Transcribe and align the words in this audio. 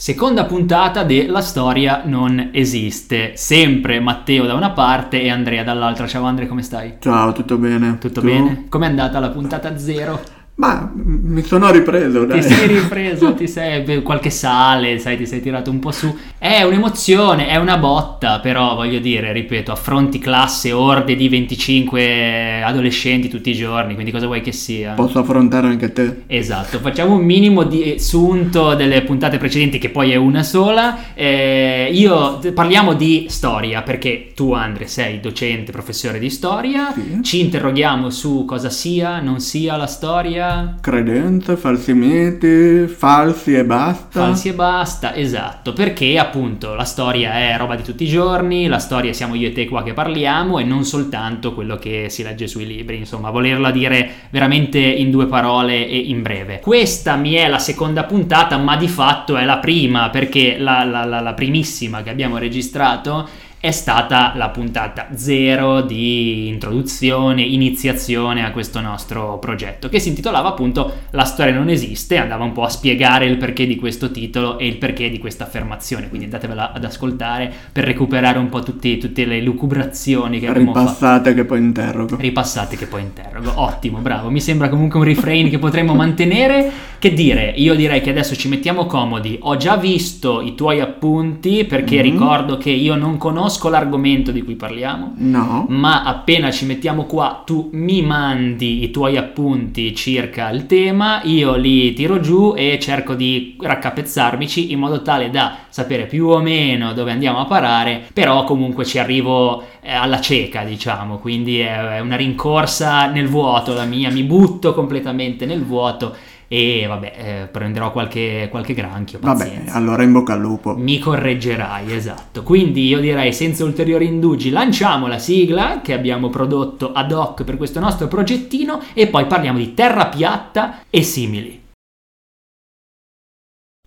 Seconda 0.00 0.46
puntata 0.46 1.04
de 1.04 1.26
La 1.26 1.42
storia 1.42 2.04
non 2.06 2.48
esiste. 2.54 3.32
Sempre 3.36 4.00
Matteo 4.00 4.46
da 4.46 4.54
una 4.54 4.70
parte 4.70 5.20
e 5.20 5.28
Andrea 5.28 5.62
dall'altra. 5.62 6.06
Ciao 6.06 6.24
Andrea, 6.24 6.48
come 6.48 6.62
stai? 6.62 6.94
Ciao, 7.00 7.32
tutto 7.32 7.58
bene? 7.58 7.98
Tutto 7.98 8.22
Tu? 8.22 8.26
bene? 8.26 8.64
Com'è 8.70 8.86
andata 8.86 9.18
la 9.18 9.28
puntata 9.28 9.76
zero? 9.76 10.18
Ma 10.60 10.92
m- 10.94 11.32
mi 11.32 11.42
sono 11.42 11.70
ripreso, 11.70 12.26
dai. 12.26 12.40
Ti 12.42 12.52
sei 12.52 12.66
ripreso, 12.82 13.32
ti 13.32 13.48
sei 13.48 14.02
qualche 14.02 14.28
sale, 14.28 14.98
sai, 14.98 15.16
ti 15.16 15.24
sei 15.26 15.40
tirato 15.40 15.70
un 15.70 15.78
po' 15.78 15.90
su. 15.90 16.14
È 16.36 16.62
un'emozione, 16.62 17.48
è 17.48 17.56
una 17.56 17.78
botta, 17.78 18.40
però 18.40 18.74
voglio 18.74 18.98
dire, 18.98 19.32
ripeto, 19.32 19.72
affronti 19.72 20.18
classe, 20.18 20.72
orde 20.72 21.16
di 21.16 21.28
25 21.30 22.62
adolescenti 22.62 23.28
tutti 23.28 23.50
i 23.50 23.54
giorni, 23.54 23.94
quindi 23.94 24.12
cosa 24.12 24.26
vuoi 24.26 24.42
che 24.42 24.52
sia? 24.52 24.92
Posso 24.92 25.18
affrontare 25.20 25.66
anche 25.66 25.92
te? 25.92 26.22
Esatto, 26.26 26.78
facciamo 26.78 27.14
un 27.14 27.24
minimo 27.24 27.62
di 27.64 27.98
sunto 27.98 28.74
delle 28.74 29.00
puntate 29.02 29.38
precedenti 29.38 29.78
che 29.78 29.88
poi 29.88 30.12
è 30.12 30.16
una 30.16 30.42
sola. 30.42 31.14
Eh, 31.14 31.88
io 31.92 32.38
parliamo 32.52 32.92
di 32.94 33.26
storia 33.30 33.80
perché 33.82 34.32
tu 34.34 34.52
Andre 34.52 34.86
sei 34.88 35.20
docente, 35.20 35.72
professore 35.72 36.18
di 36.18 36.28
storia, 36.28 36.92
Sì. 36.92 37.20
ci 37.22 37.40
interroghiamo 37.40 38.10
su 38.10 38.44
cosa 38.46 38.68
sia, 38.68 39.20
non 39.20 39.40
sia 39.40 39.76
la 39.76 39.86
storia, 39.86 40.48
Credenze, 40.80 41.56
falsi 41.56 41.92
miti, 41.94 42.86
falsi 42.86 43.54
e 43.54 43.64
basta. 43.64 44.20
falsi 44.20 44.48
e 44.48 44.52
basta, 44.54 45.14
esatto, 45.14 45.72
perché 45.72 46.18
appunto 46.18 46.74
la 46.74 46.84
storia 46.84 47.32
è 47.34 47.56
roba 47.56 47.76
di 47.76 47.82
tutti 47.82 48.04
i 48.04 48.08
giorni, 48.08 48.66
la 48.66 48.78
storia 48.78 49.12
siamo 49.12 49.34
io 49.34 49.48
e 49.48 49.52
te 49.52 49.66
qua 49.68 49.82
che 49.82 49.92
parliamo 49.92 50.58
e 50.58 50.64
non 50.64 50.84
soltanto 50.84 51.54
quello 51.54 51.76
che 51.76 52.06
si 52.08 52.22
legge 52.22 52.46
sui 52.46 52.66
libri, 52.66 52.96
insomma, 52.98 53.30
volerla 53.30 53.70
dire 53.70 54.10
veramente 54.30 54.78
in 54.78 55.10
due 55.10 55.26
parole 55.26 55.86
e 55.86 55.96
in 55.96 56.22
breve. 56.22 56.60
Questa 56.60 57.16
mi 57.16 57.32
è 57.34 57.48
la 57.48 57.58
seconda 57.58 58.04
puntata, 58.04 58.56
ma 58.58 58.76
di 58.76 58.88
fatto 58.88 59.36
è 59.36 59.44
la 59.44 59.58
prima, 59.58 60.10
perché 60.10 60.56
la, 60.58 60.84
la- 60.84 61.04
la- 61.04 61.20
la 61.20 61.32
primissima 61.34 62.02
che 62.02 62.10
abbiamo 62.10 62.38
registrato 62.38 63.28
è 63.62 63.72
stata 63.72 64.32
la 64.36 64.48
puntata 64.48 65.08
zero 65.14 65.82
di 65.82 66.48
introduzione, 66.48 67.42
iniziazione 67.42 68.42
a 68.42 68.52
questo 68.52 68.80
nostro 68.80 69.38
progetto, 69.38 69.90
che 69.90 69.98
si 70.00 70.08
intitolava 70.08 70.48
appunto 70.48 70.92
La 71.10 71.24
storia 71.24 71.52
non 71.52 71.68
esiste, 71.68 72.16
andava 72.16 72.42
un 72.44 72.52
po' 72.52 72.62
a 72.62 72.70
spiegare 72.70 73.26
il 73.26 73.36
perché 73.36 73.66
di 73.66 73.76
questo 73.76 74.10
titolo 74.10 74.58
e 74.58 74.66
il 74.66 74.78
perché 74.78 75.10
di 75.10 75.18
questa 75.18 75.44
affermazione, 75.44 76.08
quindi 76.08 76.24
andatevela 76.24 76.72
ad 76.72 76.84
ascoltare 76.84 77.52
per 77.70 77.84
recuperare 77.84 78.38
un 78.38 78.48
po' 78.48 78.62
tutti- 78.62 78.96
tutte 78.96 79.26
le 79.26 79.42
lucubrazioni 79.42 80.40
che 80.40 80.46
abbiamo 80.48 80.72
fatto. 80.72 80.86
Ripassate 80.88 81.34
che 81.34 81.44
poi 81.44 81.58
interrogo. 81.58 82.16
Ripassate 82.18 82.76
che 82.76 82.86
poi 82.86 83.02
interrogo. 83.02 83.52
Ottimo, 83.56 83.98
bravo. 83.98 84.30
Mi 84.30 84.40
sembra 84.40 84.70
comunque 84.70 84.98
un 84.98 85.04
refrain 85.04 85.50
che 85.50 85.58
potremmo 85.58 85.94
mantenere. 85.94 86.70
Che 86.98 87.12
dire, 87.14 87.52
io 87.56 87.74
direi 87.74 88.00
che 88.02 88.10
adesso 88.10 88.34
ci 88.36 88.48
mettiamo 88.48 88.86
comodi. 88.86 89.38
Ho 89.42 89.56
già 89.56 89.76
visto 89.76 90.40
i 90.42 90.54
tuoi 90.54 90.80
appunti 90.80 91.64
perché 91.64 91.96
Mhm. 91.96 92.02
ricordo 92.02 92.56
che 92.58 92.70
io 92.70 92.94
non 92.94 93.16
conosco 93.18 93.48
l'argomento 93.68 94.30
di 94.30 94.42
cui 94.42 94.54
parliamo. 94.54 95.14
No? 95.16 95.66
Ma 95.68 96.04
appena 96.04 96.50
ci 96.50 96.66
mettiamo 96.66 97.04
qua, 97.04 97.42
tu 97.44 97.70
mi 97.72 98.02
mandi 98.02 98.82
i 98.82 98.90
tuoi 98.90 99.16
appunti 99.16 99.94
circa 99.94 100.50
il 100.50 100.66
tema, 100.66 101.22
io 101.24 101.56
li 101.56 101.92
tiro 101.92 102.20
giù 102.20 102.54
e 102.56 102.78
cerco 102.80 103.14
di 103.14 103.56
raccapezzarmici 103.60 104.72
in 104.72 104.78
modo 104.78 105.02
tale 105.02 105.30
da 105.30 105.56
sapere 105.68 106.06
più 106.06 106.26
o 106.26 106.40
meno 106.40 106.92
dove 106.92 107.12
andiamo 107.12 107.40
a 107.40 107.46
parare, 107.46 108.02
però 108.12 108.44
comunque 108.44 108.84
ci 108.84 108.98
arrivo 108.98 109.62
eh, 109.80 109.92
alla 109.92 110.20
cieca, 110.20 110.62
diciamo, 110.64 111.18
quindi 111.18 111.60
è 111.60 112.00
una 112.00 112.16
rincorsa 112.16 113.06
nel 113.06 113.28
vuoto 113.28 113.72
la 113.72 113.84
mia, 113.84 114.10
mi 114.10 114.22
butto 114.22 114.74
completamente 114.74 115.46
nel 115.46 115.64
vuoto 115.64 116.14
e 116.52 116.84
vabbè, 116.88 117.12
eh, 117.16 117.46
prenderò 117.46 117.92
qualche, 117.92 118.48
qualche 118.50 118.74
granchio, 118.74 119.20
Vabbè, 119.22 119.44
pazienza. 119.44 119.74
allora 119.74 120.02
in 120.02 120.10
bocca 120.10 120.32
al 120.32 120.40
lupo. 120.40 120.74
Mi 120.76 120.98
correggerai, 120.98 121.94
esatto. 121.94 122.42
Quindi 122.42 122.88
io 122.88 122.98
direi 122.98 123.32
senza 123.32 123.62
ulteriori 123.62 124.06
indugi 124.06 124.50
lanciamo 124.50 125.06
la 125.06 125.20
sigla 125.20 125.80
che 125.80 125.92
abbiamo 125.92 126.28
prodotto 126.28 126.90
ad 126.92 127.12
hoc 127.12 127.44
per 127.44 127.56
questo 127.56 127.78
nostro 127.78 128.08
progettino 128.08 128.80
e 128.94 129.06
poi 129.06 129.26
parliamo 129.26 129.58
di 129.58 129.74
terra 129.74 130.06
piatta 130.06 130.80
e 130.90 131.02
simili. 131.02 131.59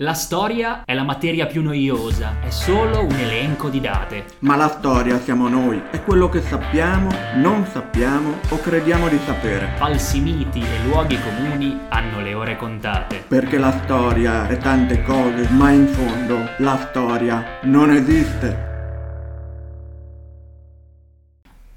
La 0.03 0.13
storia 0.15 0.83
è 0.83 0.93
la 0.93 1.03
materia 1.03 1.45
più 1.45 1.61
noiosa, 1.61 2.35
è 2.41 2.49
solo 2.49 3.05
un 3.05 3.13
elenco 3.13 3.69
di 3.69 3.79
date. 3.79 4.25
Ma 4.39 4.57
la 4.57 4.67
storia 4.67 5.17
siamo 5.21 5.47
noi, 5.47 5.81
è 5.91 6.03
quello 6.03 6.27
che 6.27 6.41
sappiamo, 6.41 7.09
non 7.35 7.65
sappiamo 7.71 8.33
o 8.49 8.59
crediamo 8.59 9.07
di 9.07 9.17
sapere. 9.25 9.75
Falsi 9.77 10.19
miti 10.19 10.59
e 10.59 10.85
luoghi 10.85 11.17
comuni 11.21 11.79
hanno 11.87 12.19
le 12.19 12.33
ore 12.33 12.57
contate. 12.57 13.23
Perché 13.25 13.57
la 13.57 13.71
storia 13.71 14.45
è 14.49 14.57
tante 14.57 15.03
cose, 15.03 15.47
ma 15.51 15.71
in 15.71 15.87
fondo 15.87 16.49
la 16.57 16.85
storia 16.89 17.59
non 17.61 17.89
esiste. 17.89 18.72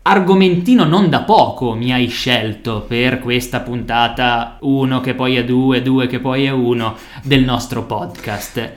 Argomentino 0.09 0.85
non 0.85 1.11
da 1.11 1.23
poco 1.23 1.75
mi 1.75 1.93
hai 1.93 2.07
scelto 2.07 2.85
per 2.87 3.19
questa 3.19 3.59
puntata 3.59 4.57
1 4.61 5.01
che 5.01 5.15
poi 5.15 5.35
è 5.35 5.45
2, 5.45 5.83
2 5.83 6.07
che 6.07 6.21
poi 6.21 6.45
è 6.45 6.51
1 6.53 6.95
del 7.25 7.43
nostro 7.43 7.83
podcast. 7.83 8.71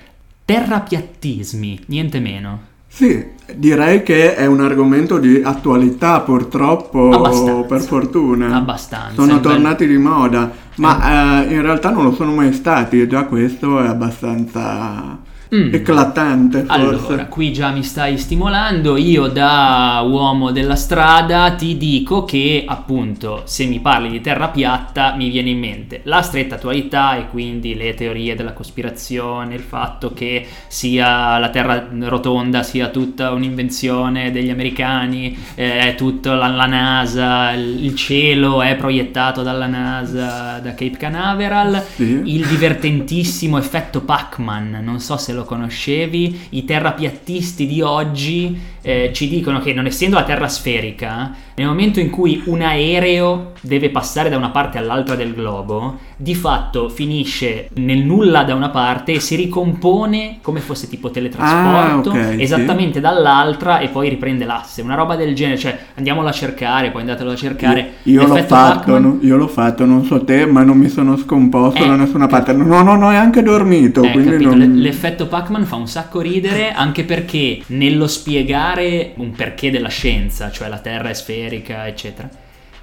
Terrapiattismi, 0.43 1.81
niente 1.85 2.19
meno. 2.19 2.61
Sì, 2.87 3.23
direi 3.53 4.01
che 4.01 4.33
è 4.33 4.47
un 4.47 4.59
argomento 4.61 5.19
di 5.19 5.39
attualità 5.43 6.21
purtroppo, 6.21 7.11
Abbastanza. 7.11 7.67
per 7.67 7.81
fortuna. 7.81 8.55
Abbastanza. 8.55 9.13
Sono 9.13 9.35
un 9.35 9.41
bel- 9.41 9.51
tornati 9.51 9.85
di 9.85 9.97
moda, 9.97 10.51
ma 10.77 11.43
eh, 11.45 11.53
in 11.53 11.61
realtà 11.61 11.91
non 11.91 12.05
lo 12.05 12.13
sono 12.15 12.33
mai 12.33 12.53
stati 12.53 12.99
e 12.99 13.05
già 13.05 13.25
questo 13.25 13.79
è 13.79 13.85
abbastanza 13.85 15.19
Mm. 15.53 15.73
eclatante 15.73 16.63
forse. 16.63 16.73
Allora, 16.73 17.25
qui 17.25 17.51
già 17.51 17.71
mi 17.71 17.83
stai 17.83 18.17
stimolando. 18.17 18.95
Io, 18.97 19.27
da 19.27 20.03
uomo 20.05 20.51
della 20.51 20.75
strada, 20.75 21.51
ti 21.51 21.75
dico 21.77 22.23
che 22.23 22.63
appunto, 22.67 23.41
se 23.45 23.65
mi 23.65 23.79
parli 23.79 24.09
di 24.09 24.21
terra 24.21 24.49
piatta, 24.49 25.15
mi 25.15 25.29
viene 25.29 25.49
in 25.49 25.59
mente 25.59 26.01
la 26.03 26.21
stretta 26.21 26.55
attualità 26.55 27.17
e 27.17 27.27
quindi 27.27 27.75
le 27.75 27.95
teorie 27.95 28.35
della 28.35 28.53
cospirazione, 28.53 29.55
il 29.55 29.61
fatto 29.61 30.13
che 30.13 30.47
sia 30.67 31.37
la 31.37 31.49
terra 31.49 31.87
rotonda 32.01 32.63
sia 32.63 32.89
tutta 32.89 33.31
un'invenzione 33.31 34.31
degli 34.31 34.49
americani, 34.49 35.37
eh, 35.55 35.79
è 35.79 35.95
tutta 35.95 36.35
la, 36.35 36.47
la 36.47 36.65
NASA, 36.65 37.51
il 37.53 37.89
il 37.89 37.95
cielo 37.95 38.61
è 38.61 38.75
proiettato 38.75 39.41
dalla 39.41 39.65
NASA 39.65 40.59
da 40.59 40.69
Cape 40.69 40.97
Canaveral. 40.97 41.83
Sì. 41.95 42.21
Il 42.25 42.45
divertentissimo 42.45 43.57
effetto 43.57 44.01
Pac-Man, 44.01 44.79
non 44.81 44.99
so 44.99 45.17
se 45.17 45.33
lo 45.33 45.38
conoscevi, 45.43 46.47
i 46.49 46.65
terrapiattisti 46.65 47.67
di 47.67 47.81
oggi 47.81 48.57
eh, 48.81 49.11
ci 49.13 49.27
dicono 49.27 49.59
che 49.59 49.73
non 49.73 49.85
essendo 49.85 50.15
la 50.15 50.23
Terra 50.23 50.47
sferica, 50.47 51.31
nel 51.55 51.67
momento 51.67 51.99
in 51.99 52.09
cui 52.09 52.41
un 52.45 52.61
aereo 52.61 53.51
deve 53.61 53.89
passare 53.89 54.29
da 54.29 54.37
una 54.37 54.49
parte 54.49 54.77
all'altra 54.77 55.15
del 55.15 55.33
globo, 55.33 55.97
di 56.15 56.35
fatto 56.35 56.89
finisce 56.89 57.69
nel 57.75 57.99
nulla 57.99 58.43
da 58.43 58.55
una 58.55 58.69
parte 58.69 59.13
e 59.13 59.19
si 59.19 59.35
ricompone 59.35 60.39
come 60.41 60.59
fosse 60.59 60.87
tipo 60.87 61.11
teletrasporto, 61.11 62.11
Ah, 62.11 62.13
ok, 62.15 62.33
sì. 62.35 62.41
esattamente 62.41 62.99
dall'altra 62.99 63.79
e 63.79 63.89
poi 63.89 64.09
riprende 64.09 64.45
l'asse, 64.45 64.81
una 64.81 64.95
roba 64.95 65.15
del 65.15 65.33
genere, 65.35 65.57
cioè 65.57 65.77
andiamolo 65.95 66.27
a 66.27 66.31
cercare, 66.31 66.91
poi 66.91 67.01
andatelo 67.01 67.31
a 67.31 67.35
cercare. 67.35 67.93
Io 68.03 68.25
l'ho 68.25 68.33
L'effetto 68.33 68.55
fatto, 68.55 68.99
no- 68.99 69.17
io 69.21 69.35
l'ho 69.35 69.47
fatto, 69.47 69.85
non 69.85 70.05
so 70.05 70.23
te, 70.23 70.45
ma 70.45 70.63
non 70.63 70.77
mi 70.77 70.89
sono 70.89 71.17
scomposto 71.17 71.83
Eh, 71.83 71.87
da 71.87 71.95
nessuna 71.95 72.27
parte. 72.27 72.53
No, 72.53 72.81
no, 72.81 72.95
no, 72.95 73.11
è 73.11 73.15
anche 73.15 73.41
dormito, 73.43 74.01
Eh, 74.03 74.15
non... 74.15 74.57
l'effetto 74.75 75.27
Pac-Man 75.27 75.65
fa 75.65 75.75
un 75.75 75.87
sacco 75.87 76.21
ridere 76.21 76.71
anche 76.71 77.03
perché 77.03 77.59
nello 77.67 78.07
spiegare 78.07 78.68
un 79.15 79.31
perché 79.31 79.71
della 79.71 79.89
scienza, 79.89 80.51
cioè 80.51 80.67
la 80.67 80.79
Terra 80.79 81.09
è 81.09 81.13
sferica, 81.13 81.87
eccetera, 81.87 82.29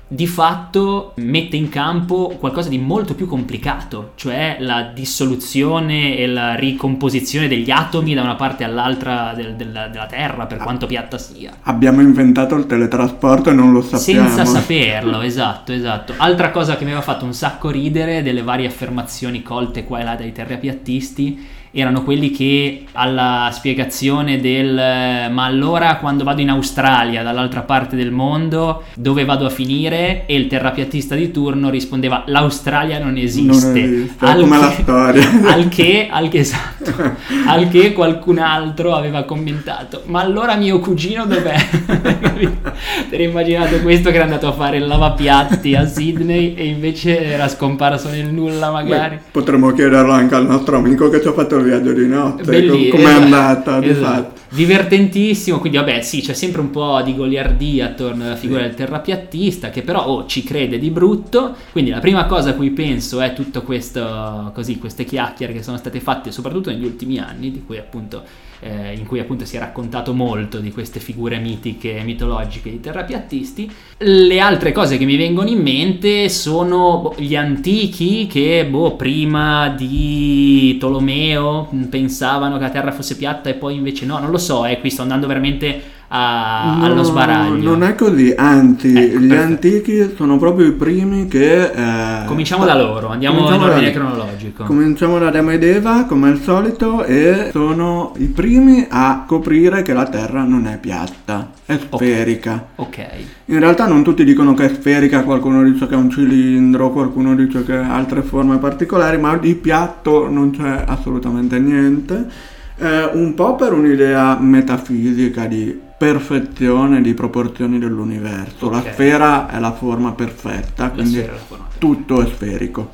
di 0.09 0.29
fatto 0.29 1.15
mette 1.17 1.57
in 1.57 1.69
campo 1.69 2.37
qualcosa 2.39 2.69
di 2.69 2.79
molto 2.79 3.15
più 3.15 3.27
complicato, 3.27 4.13
cioè 4.15 4.57
la 4.61 4.83
dissoluzione 4.95 6.17
e 6.17 6.29
la 6.29 6.55
ricomposizione 6.55 7.49
degli 7.49 7.71
atomi 7.73 8.15
da 8.15 8.23
una 8.23 8.37
parte 8.37 8.63
all'altra 8.63 9.33
del- 9.35 9.55
della, 9.55 9.89
della 9.89 10.07
Terra, 10.07 10.47
per 10.47 10.59
quanto 10.59 10.87
piatta 10.87 11.19
sia. 11.19 11.53
Abbiamo 11.63 12.03
inventato 12.03 12.55
il 12.55 12.67
teletrasporto 12.67 13.51
e 13.51 13.55
non 13.55 13.73
lo 13.73 13.83
sappiamo. 13.83 14.29
Senza 14.29 14.45
saperlo, 14.45 15.23
esatto, 15.23 15.73
esatto. 15.73 16.15
Altra 16.19 16.51
cosa 16.51 16.77
che 16.77 16.85
mi 16.85 16.91
aveva 16.91 17.05
fatto 17.05 17.25
un 17.25 17.35
sacco 17.35 17.71
ridere 17.71 18.23
delle 18.23 18.43
varie 18.43 18.69
affermazioni 18.69 19.43
colte 19.43 19.83
qua 19.83 19.99
e 19.99 20.05
là 20.05 20.15
dai 20.15 20.31
terrapiattisti 20.31 21.65
erano 21.81 22.03
quelli 22.03 22.31
che 22.31 22.85
alla 22.93 23.51
spiegazione 23.53 24.41
del 24.41 24.79
eh, 24.79 25.29
ma 25.29 25.45
allora 25.45 25.97
quando 25.97 26.25
vado 26.25 26.41
in 26.41 26.49
Australia 26.49 27.23
dall'altra 27.23 27.61
parte 27.61 27.97
del 27.97 28.11
mondo 28.11 28.85
dove 28.95 29.27
vado 29.27 29.45
a 29.45 29.51
finire 29.51 30.25
e 30.25 30.37
il 30.37 30.47
terrapiattista 30.47 31.15
di 31.15 31.31
turno 31.31 31.69
rispondeva 31.69 32.25
l'Australia 32.27 32.99
non 32.99 33.19
esiste, 33.19 33.69
Non 33.69 33.77
esiste, 33.77 34.27
è 34.27 34.37
come 34.37 34.59
la 34.59 34.71
storia. 34.71 35.31
al 35.53 35.69
che, 35.69 36.09
al 36.11 36.29
che, 36.29 36.39
esatto, 36.39 36.95
al 37.47 37.69
che 37.69 37.93
qualcun 37.93 38.39
altro 38.39 38.95
aveva 38.95 39.25
commentato 39.25 40.03
ma 40.07 40.23
allora 40.23 40.57
mio 40.57 40.79
cugino 40.79 41.27
dov'è? 41.27 41.57
ti 43.09 43.15
eri 43.15 43.25
immaginato 43.25 43.81
questo 43.81 44.09
che 44.09 44.15
era 44.15 44.25
andato 44.25 44.49
a 44.49 44.53
fare 44.53 44.79
il 44.79 44.87
lavapiatti 44.87 45.75
a 45.75 45.87
Sydney 45.87 46.55
e 46.55 46.67
invece 46.67 47.23
era 47.23 47.49
scomparso 47.49 48.09
nel 48.09 48.29
nulla 48.29 48.71
magari 48.71 49.17
Beh, 49.17 49.23
potremmo 49.31 49.73
chiederlo 49.73 50.13
anche 50.13 50.35
al 50.35 50.47
nostro 50.47 50.79
amico 50.79 51.11
che 51.11 51.21
ci 51.21 51.29
ha 51.29 51.33
fatto 51.33 51.57
il 51.57 51.66
viaggio 51.67 51.93
di 51.93 52.07
notte, 52.07 52.43
Belli- 52.43 52.89
come 52.89 53.05
è 53.05 53.07
esatto, 53.07 53.25
andata 53.25 53.81
di 53.81 53.93
fatto. 53.93 54.35
Divertentissimo, 54.49 55.59
quindi 55.59 55.77
vabbè 55.79 56.01
sì, 56.01 56.21
c'è 56.21 56.33
sempre 56.33 56.61
un 56.61 56.71
po' 56.71 57.03
di 57.03 57.15
goliardia 57.15 57.87
attorno 57.87 58.25
alla 58.25 58.37
figura 58.37 58.63
del 58.63 58.75
terrapiattista 58.75 59.71
che 59.71 59.83
però 59.83 60.07
oh, 60.07 60.27
ci 60.27 60.45
crede 60.45 60.79
di 60.79 60.91
brutto, 60.91 61.55
quindi 61.73 61.91
la 61.91 61.99
prima 61.99 62.27
cosa 62.27 62.51
a 62.51 62.55
cui 62.55 62.71
penso 62.71 63.21
è 63.21 63.33
tutto 63.33 63.63
questo, 63.63 64.51
così, 64.55 64.79
queste 64.79 65.05
chiacchiere 65.05 65.53
che 65.53 65.63
sono 65.63 65.77
state 65.77 66.01
fatte 66.01 66.31
soprattutto 66.31 66.71
negli 66.71 66.85
ultimi 66.85 67.19
anni, 67.19 67.51
di 67.51 67.63
cui 67.67 67.77
appunto, 67.77 68.23
eh, 68.61 68.95
in 68.95 69.07
cui 69.07 69.19
appunto 69.19 69.45
si 69.45 69.57
è 69.57 69.59
raccontato 69.59 70.13
molto 70.13 70.59
di 70.59 70.71
queste 70.71 71.01
figure 71.01 71.39
mitiche, 71.39 72.01
mitologiche 72.05 72.71
di 72.71 72.81
terrapiattisti. 72.81 73.71
Le 73.99 74.41
altre 74.41 74.73
cose 74.73 74.99
che 74.99 75.05
mi 75.05 75.17
vengono 75.17 75.49
in 75.49 75.61
mente 75.61 76.29
sono 76.29 76.99
boh, 76.99 77.15
gli 77.19 77.37
antichi 77.37 78.27
che 78.27 78.67
boh, 78.69 78.97
prima 78.97 79.69
di 79.69 80.77
Tolomeo 80.79 81.71
pensavano 81.89 82.57
che 82.57 82.63
la 82.63 82.71
Terra 82.71 82.93
fosse 82.93 83.17
piatta 83.17 83.49
e 83.49 83.55
poi 83.55 83.75
invece 83.75 84.07
no, 84.07 84.19
non 84.19 84.31
lo 84.31 84.39
so, 84.39 84.65
eh, 84.65 84.81
qui 84.81 84.91
sto 84.91 85.03
andando 85.03 85.27
veramente 85.27 85.95
a- 86.09 86.77
No, 86.79 86.85
allo 86.85 87.03
sbaraglio. 87.03 87.71
Non 87.71 87.83
è 87.83 87.95
così, 87.95 88.33
anzi, 88.37 88.95
Ecco, 88.97 89.19
gli 89.19 89.27
perfetto. 89.29 89.53
antichi 89.53 90.13
sono 90.17 90.39
proprio 90.39 90.67
i 90.67 90.73
primi 90.73 91.27
che... 91.29 91.71
eh, 91.71 92.25
Cominciamo 92.27 92.65
da 92.65 92.77
loro, 92.81 93.09
andiamo 93.09 93.41
in 93.41 93.61
ordine 93.61 93.87
da- 93.87 93.99
cronologico. 93.99 94.65
Cominciamo 94.65 95.19
da 95.19 95.29
Adamo 95.29 95.51
ed 95.51 95.63
Eva, 95.65 96.05
come 96.05 96.29
al 96.29 96.41
solito, 96.41 97.05
e 97.05 97.49
sono 97.53 98.13
i 98.19 98.27
primi 98.27 98.87
a 98.89 99.25
scoprire 99.27 99.83
che 99.83 99.93
la 99.93 100.07
Terra 100.07 100.43
non 100.45 100.67
è 100.67 100.79
piatta, 100.79 101.51
è 101.65 101.77
sferica. 101.79 102.67
Ok, 102.77 102.99
In 103.47 103.59
realtà 103.61 103.87
non 103.87 104.03
tutti 104.03 104.25
dicono 104.25 104.55
che 104.55 104.65
è 104.67 104.75
sferica, 104.75 105.23
qualcuno 105.23 105.63
dice 105.63 105.87
che 105.87 105.95
è 105.95 105.97
un 105.97 106.11
cilindro, 106.11 106.91
qualcuno 106.91 107.35
dice 107.35 107.65
che 107.65 107.75
ha 107.77 107.95
altre 107.95 108.23
forme 108.23 108.59
particolari, 108.59 109.19
ma 109.19 109.37
di 109.37 109.55
piatto 109.55 110.29
non 110.29 110.51
c'è 110.51 110.85
assolutamente 110.87 111.59
niente. 111.59 112.55
Eh, 112.79 113.11
un 113.15 113.33
po' 113.35 113.55
per 113.57 113.73
un'idea 113.73 114.37
metafisica 114.39 115.47
di 115.47 115.81
perfezione 115.99 117.01
di 117.01 117.15
proporzioni 117.15 117.79
dell'universo. 117.79 118.71
La 118.71 118.79
Ok. 118.79 118.93
sfera 118.93 119.49
è 119.49 119.59
la 119.59 119.73
forma 119.73 120.13
perfetta, 120.13 120.85
la 120.85 120.91
quindi 120.91 121.25
la 121.25 121.33
forma. 121.35 121.67
tutto 121.79 122.23
è 122.23 122.27
sferico, 122.27 122.91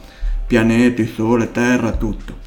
pianeti, 0.47 1.07
sole, 1.07 1.51
terra, 1.51 1.93
tutto. 1.93 2.41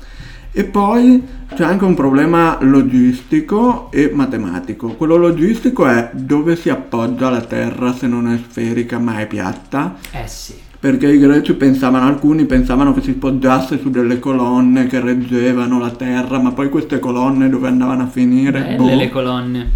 E 0.58 0.64
poi 0.64 1.22
c'è 1.54 1.66
anche 1.66 1.84
un 1.84 1.96
problema 1.96 2.58
logistico 2.62 3.92
e 3.92 4.10
matematico. 4.14 4.88
Quello 4.94 5.18
logistico 5.18 5.86
è 5.86 6.12
dove 6.14 6.56
si 6.56 6.70
appoggia 6.70 7.30
la 7.30 7.42
terra 7.42 7.94
se 7.94 8.08
non 8.08 8.30
è 8.30 8.38
sferica 8.38 8.98
ma 8.98 9.20
è 9.20 9.28
piatta, 9.28 9.96
Eh 10.12 10.28
sì, 10.28 10.54
perché 10.80 11.12
i 11.12 11.20
greci 11.20 11.56
pensavano, 11.56 12.08
alcuni 12.08 12.46
pensavano 12.46 12.94
che 12.94 13.02
si 13.02 13.12
poggiasse 13.14 13.78
su 13.80 13.90
delle 13.90 14.20
colonne 14.20 14.88
che 14.88 15.02
reggevano 15.02 15.78
la 15.78 15.92
terra, 15.92 16.40
ma 16.40 16.54
poi 16.54 16.70
queste 16.70 17.00
colonne 17.00 17.50
dove 17.50 17.68
andavano 17.68 18.04
a 18.04 18.08
finire? 18.08 18.62
belle 18.62 18.76
Boh 18.78 18.96
le 18.96 19.10
colonne. 19.10 19.72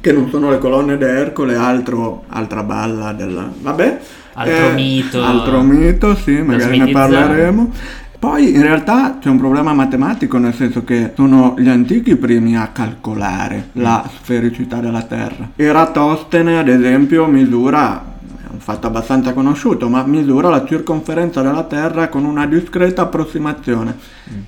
Che 0.00 0.12
non 0.12 0.28
sono 0.30 0.50
le 0.50 0.58
colonne 0.58 0.96
d'Ercole, 0.96 1.56
altro, 1.56 2.24
altra 2.28 2.62
balla 2.62 3.12
del... 3.12 3.50
vabbè. 3.60 3.98
Altro 4.34 4.70
mito. 4.74 5.22
Altro 5.22 5.62
mito, 5.62 6.14
sì, 6.14 6.40
magari 6.42 6.78
ne 6.78 6.90
parleremo. 6.90 7.72
Poi 8.18 8.54
in 8.54 8.62
realtà 8.62 9.18
c'è 9.20 9.28
un 9.28 9.38
problema 9.38 9.72
matematico, 9.72 10.38
nel 10.38 10.52
senso 10.52 10.82
che 10.82 11.12
sono 11.14 11.54
gli 11.56 11.68
antichi 11.68 12.10
i 12.10 12.16
primi 12.16 12.56
a 12.56 12.68
calcolare 12.72 13.68
la 13.74 14.08
sfericità 14.12 14.78
della 14.78 15.02
Terra. 15.02 15.50
Eratostene, 15.54 16.58
ad 16.58 16.68
esempio, 16.68 17.26
misura, 17.26 18.07
fatto 18.58 18.86
abbastanza 18.86 19.32
conosciuto, 19.32 19.88
ma 19.88 20.02
misura 20.04 20.48
la 20.48 20.64
circonferenza 20.66 21.42
della 21.42 21.62
Terra 21.64 22.08
con 22.08 22.24
una 22.24 22.46
discreta 22.46 23.02
approssimazione. 23.02 23.96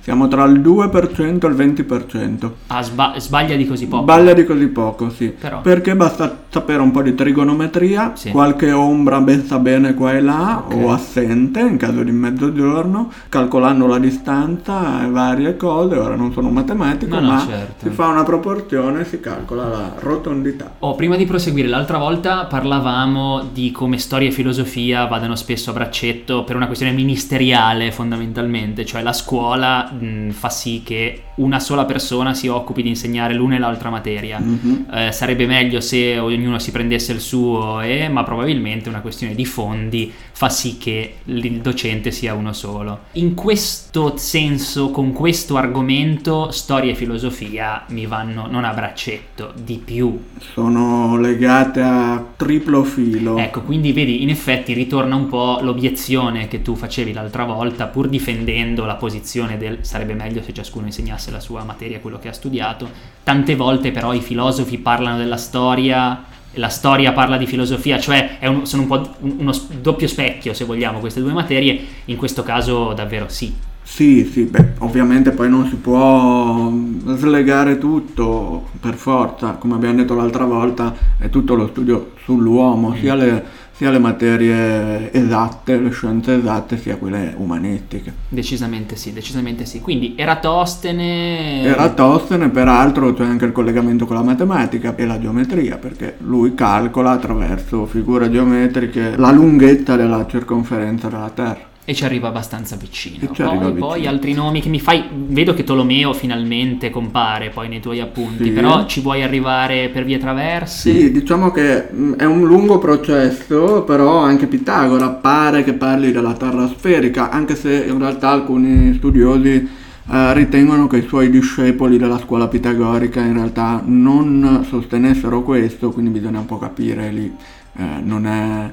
Siamo 0.01 0.27
tra 0.27 0.43
il 0.45 0.59
2% 0.61 1.45
e 1.45 1.49
il 1.49 1.55
20%. 1.55 2.51
Ah, 2.67 2.83
sba- 2.83 3.13
sbaglia 3.17 3.55
di 3.55 3.65
così 3.65 3.87
poco. 3.87 4.03
Balla 4.03 4.33
di 4.33 4.43
così 4.45 4.67
poco, 4.67 5.09
sì. 5.09 5.29
Però. 5.29 5.61
Perché 5.61 5.95
basta 5.95 6.37
sapere 6.49 6.81
un 6.81 6.91
po' 6.91 7.01
di 7.01 7.15
trigonometria, 7.15 8.11
Sì. 8.15 8.29
qualche 8.31 8.71
ombra 8.71 9.19
messa 9.19 9.57
bene 9.57 9.93
qua 9.95 10.13
e 10.13 10.21
là 10.21 10.63
Ok. 10.67 10.75
o 10.75 10.91
assente 10.91 11.61
in 11.61 11.77
caso 11.77 12.03
di 12.03 12.11
mezzogiorno, 12.11 13.11
calcolando 13.29 13.87
la 13.87 13.97
distanza 13.97 15.03
e 15.03 15.09
varie 15.09 15.57
cose. 15.57 15.95
Ora 15.95 16.15
non 16.15 16.31
sono 16.31 16.49
matematico, 16.51 17.15
No, 17.15 17.21
no, 17.21 17.31
ma 17.33 17.45
certo. 17.47 17.87
si 17.87 17.89
fa 17.89 18.07
una 18.07 18.23
proporzione 18.23 19.01
e 19.01 19.05
si 19.05 19.19
calcola 19.19 19.67
la 19.67 19.93
rotondità. 19.99 20.75
Oh, 20.79 20.93
prima 20.95 21.15
di 21.15 21.25
proseguire, 21.25 21.67
l'altra 21.67 21.97
volta 21.97 22.45
parlavamo 22.45 23.49
di 23.51 23.71
come 23.71 23.97
storia 24.01 24.27
e 24.27 24.31
filosofia 24.31 25.05
vadano 25.05 25.35
spesso 25.35 25.69
a 25.69 25.73
braccetto 25.73 26.43
per 26.43 26.55
una 26.57 26.65
questione 26.65 26.91
ministeriale 26.91 27.91
fondamentalmente, 27.91 28.85
cioè 28.85 29.01
la 29.01 29.13
scuola 29.13 29.89
mh, 29.89 30.31
fa 30.31 30.49
sì 30.49 30.81
che 30.83 31.23
una 31.41 31.59
sola 31.59 31.85
persona 31.85 32.33
si 32.33 32.47
occupi 32.47 32.81
di 32.81 32.89
insegnare 32.89 33.33
l'una 33.33 33.55
e 33.55 33.59
l'altra 33.59 33.89
materia. 33.89 34.39
Mhm. 34.39 34.85
Eh, 34.93 35.11
sarebbe 35.11 35.45
meglio 35.45 35.81
se 35.81 36.17
ognuno 36.17 36.59
si 36.59 36.71
prendesse 36.71 37.11
il 37.11 37.19
suo, 37.19 37.81
eh, 37.81 38.07
ma 38.09 38.23
probabilmente 38.23 38.89
una 38.89 39.01
questione 39.01 39.35
di 39.35 39.45
fondi 39.45 40.11
fa 40.31 40.49
sì 40.49 40.77
che 40.77 41.15
il 41.25 41.61
docente 41.61 42.11
sia 42.11 42.33
uno 42.33 42.53
solo. 42.53 43.01
In 43.13 43.35
questo 43.35 44.17
senso, 44.17 44.89
con 44.89 45.11
questo 45.11 45.57
argomento, 45.57 46.51
storia 46.51 46.91
e 46.91 46.95
filosofia 46.95 47.83
mi 47.89 48.05
vanno 48.05 48.47
non 48.47 48.63
a 48.63 48.73
braccetto, 48.73 49.53
di 49.55 49.79
più. 49.83 50.19
Sono 50.53 51.17
legate 51.17 51.81
a 51.81 52.23
triplo 52.35 52.83
filo. 52.83 53.37
Ecco, 53.37 53.61
quindi 53.61 53.93
vedi, 53.93 54.23
in 54.23 54.29
effetti 54.29 54.73
ritorna 54.73 55.15
un 55.15 55.27
po' 55.27 55.59
l'obiezione 55.61 56.47
che 56.47 56.61
tu 56.61 56.75
facevi 56.75 57.13
l'altra 57.13 57.43
volta, 57.43 57.85
pur 57.87 58.07
difendendo 58.07 58.85
la 58.85 58.95
posizione 58.95 59.57
del 59.57 59.79
sarebbe 59.81 60.13
meglio 60.13 60.41
se 60.41 60.53
ciascuno 60.53 60.85
insegnasse 60.85 61.30
la 61.31 61.39
sua 61.39 61.63
materia, 61.63 61.99
quello 61.99 62.19
che 62.19 62.27
ha 62.29 62.33
studiato. 62.33 62.89
Tante 63.23 63.55
volte 63.55 63.91
però 63.91 64.13
i 64.13 64.21
filosofi 64.21 64.77
parlano 64.77 65.17
della 65.17 65.37
storia 65.37 66.25
la 66.55 66.67
storia 66.67 67.13
parla 67.13 67.37
di 67.37 67.45
filosofia, 67.45 67.97
cioè 67.97 68.37
è 68.39 68.47
un- 68.47 68.65
sono 68.65 68.81
un 68.81 68.87
po' 68.89 69.09
un- 69.21 69.35
uno 69.39 69.53
doppio 69.79 70.05
specchio, 70.07 70.53
se 70.53 70.65
vogliamo, 70.65 70.99
queste 70.99 71.21
due 71.21 71.31
materie. 71.31 71.79
In 72.05 72.17
questo 72.17 72.43
caso 72.43 72.91
davvero 72.93 73.27
sì. 73.29 73.53
Sì, 73.83 74.29
sì, 74.31 74.43
beh, 74.43 74.73
ovviamente 74.79 75.31
poi 75.31 75.49
non 75.49 75.67
si 75.67 75.75
può 75.75 76.69
mm, 76.69 77.15
slegare 77.15 77.77
tutto 77.77 78.69
per 78.79 78.93
forza, 78.95 79.51
come 79.53 79.75
abbiamo 79.75 79.95
detto 79.95 80.13
l'altra 80.13 80.45
volta, 80.45 80.93
è 81.17 81.29
tutto 81.29 81.55
lo 81.55 81.67
studio 81.67 82.11
sull'uomo, 82.23 82.95
sia 82.95 83.15
le, 83.15 83.43
sia 83.81 83.89
le 83.89 83.97
materie 83.97 85.11
esatte, 85.11 85.79
le 85.79 85.89
scienze 85.89 86.35
esatte, 86.35 86.77
sia 86.77 86.97
quelle 86.97 87.33
umanistiche. 87.35 88.13
Decisamente 88.29 88.95
sì, 88.95 89.11
decisamente 89.11 89.65
sì. 89.65 89.79
Quindi 89.79 90.13
Eratostene... 90.15 91.63
Eratostene, 91.63 92.49
peraltro, 92.49 93.11
c'è 93.11 93.23
anche 93.23 93.45
il 93.45 93.51
collegamento 93.51 94.05
con 94.05 94.17
la 94.17 94.21
matematica 94.21 94.95
e 94.95 95.07
la 95.07 95.19
geometria, 95.19 95.77
perché 95.77 96.17
lui 96.19 96.53
calcola 96.53 97.09
attraverso 97.09 97.87
figure 97.87 98.29
geometriche 98.29 99.15
la 99.17 99.31
lunghezza 99.31 99.95
della 99.95 100.27
circonferenza 100.27 101.07
della 101.07 101.31
Terra. 101.33 101.70
E 101.83 101.95
ci 101.95 102.05
arriva 102.05 102.27
abbastanza 102.27 102.75
vicino. 102.75 103.17
E 103.21 103.29
ci 103.33 103.41
arriva 103.41 103.63
Poi, 103.63 103.71
vicino. 103.71 103.87
poi 103.87 104.07
altri 104.07 104.33
nomi 104.33 104.61
che 104.61 104.69
mi 104.69 104.79
fai. 104.79 105.03
Vedo 105.11 105.53
che 105.53 105.63
Tolomeo 105.63 106.13
finalmente 106.13 106.89
compare 106.91 107.49
poi 107.49 107.69
nei 107.69 107.79
tuoi 107.79 107.99
appunti. 107.99 108.43
Sì. 108.45 108.49
Però 108.51 108.85
ci 108.85 109.01
vuoi 109.01 109.23
arrivare 109.23 109.89
per 109.89 110.03
vie 110.05 110.19
traverse? 110.19 110.91
Sì, 110.91 111.11
diciamo 111.11 111.49
che 111.51 111.87
mh, 111.91 112.13
è 112.13 112.25
un 112.25 112.45
lungo 112.45 112.77
processo, 112.77 113.81
però 113.81 114.17
anche 114.17 114.45
Pitagora 114.45 115.09
pare 115.09 115.63
che 115.63 115.73
parli 115.73 116.11
della 116.11 116.33
terra 116.33 116.67
sferica, 116.67 117.31
anche 117.31 117.55
se 117.55 117.85
in 117.87 117.97
realtà 117.97 118.29
alcuni 118.29 118.93
studiosi 118.93 119.79
eh, 120.11 120.33
ritengono 120.33 120.87
che 120.87 120.97
i 120.97 121.07
suoi 121.07 121.29
discepoli 121.29 121.97
della 121.97 122.19
scuola 122.19 122.47
pitagorica 122.47 123.21
in 123.21 123.33
realtà 123.33 123.81
non 123.85 124.65
sostenessero 124.67 125.41
questo, 125.41 125.91
quindi 125.91 126.11
bisogna 126.11 126.39
un 126.39 126.45
po' 126.45 126.57
capire 126.59 127.09
lì, 127.11 127.33
eh, 127.77 127.83
non 128.03 128.27
è... 128.27 128.71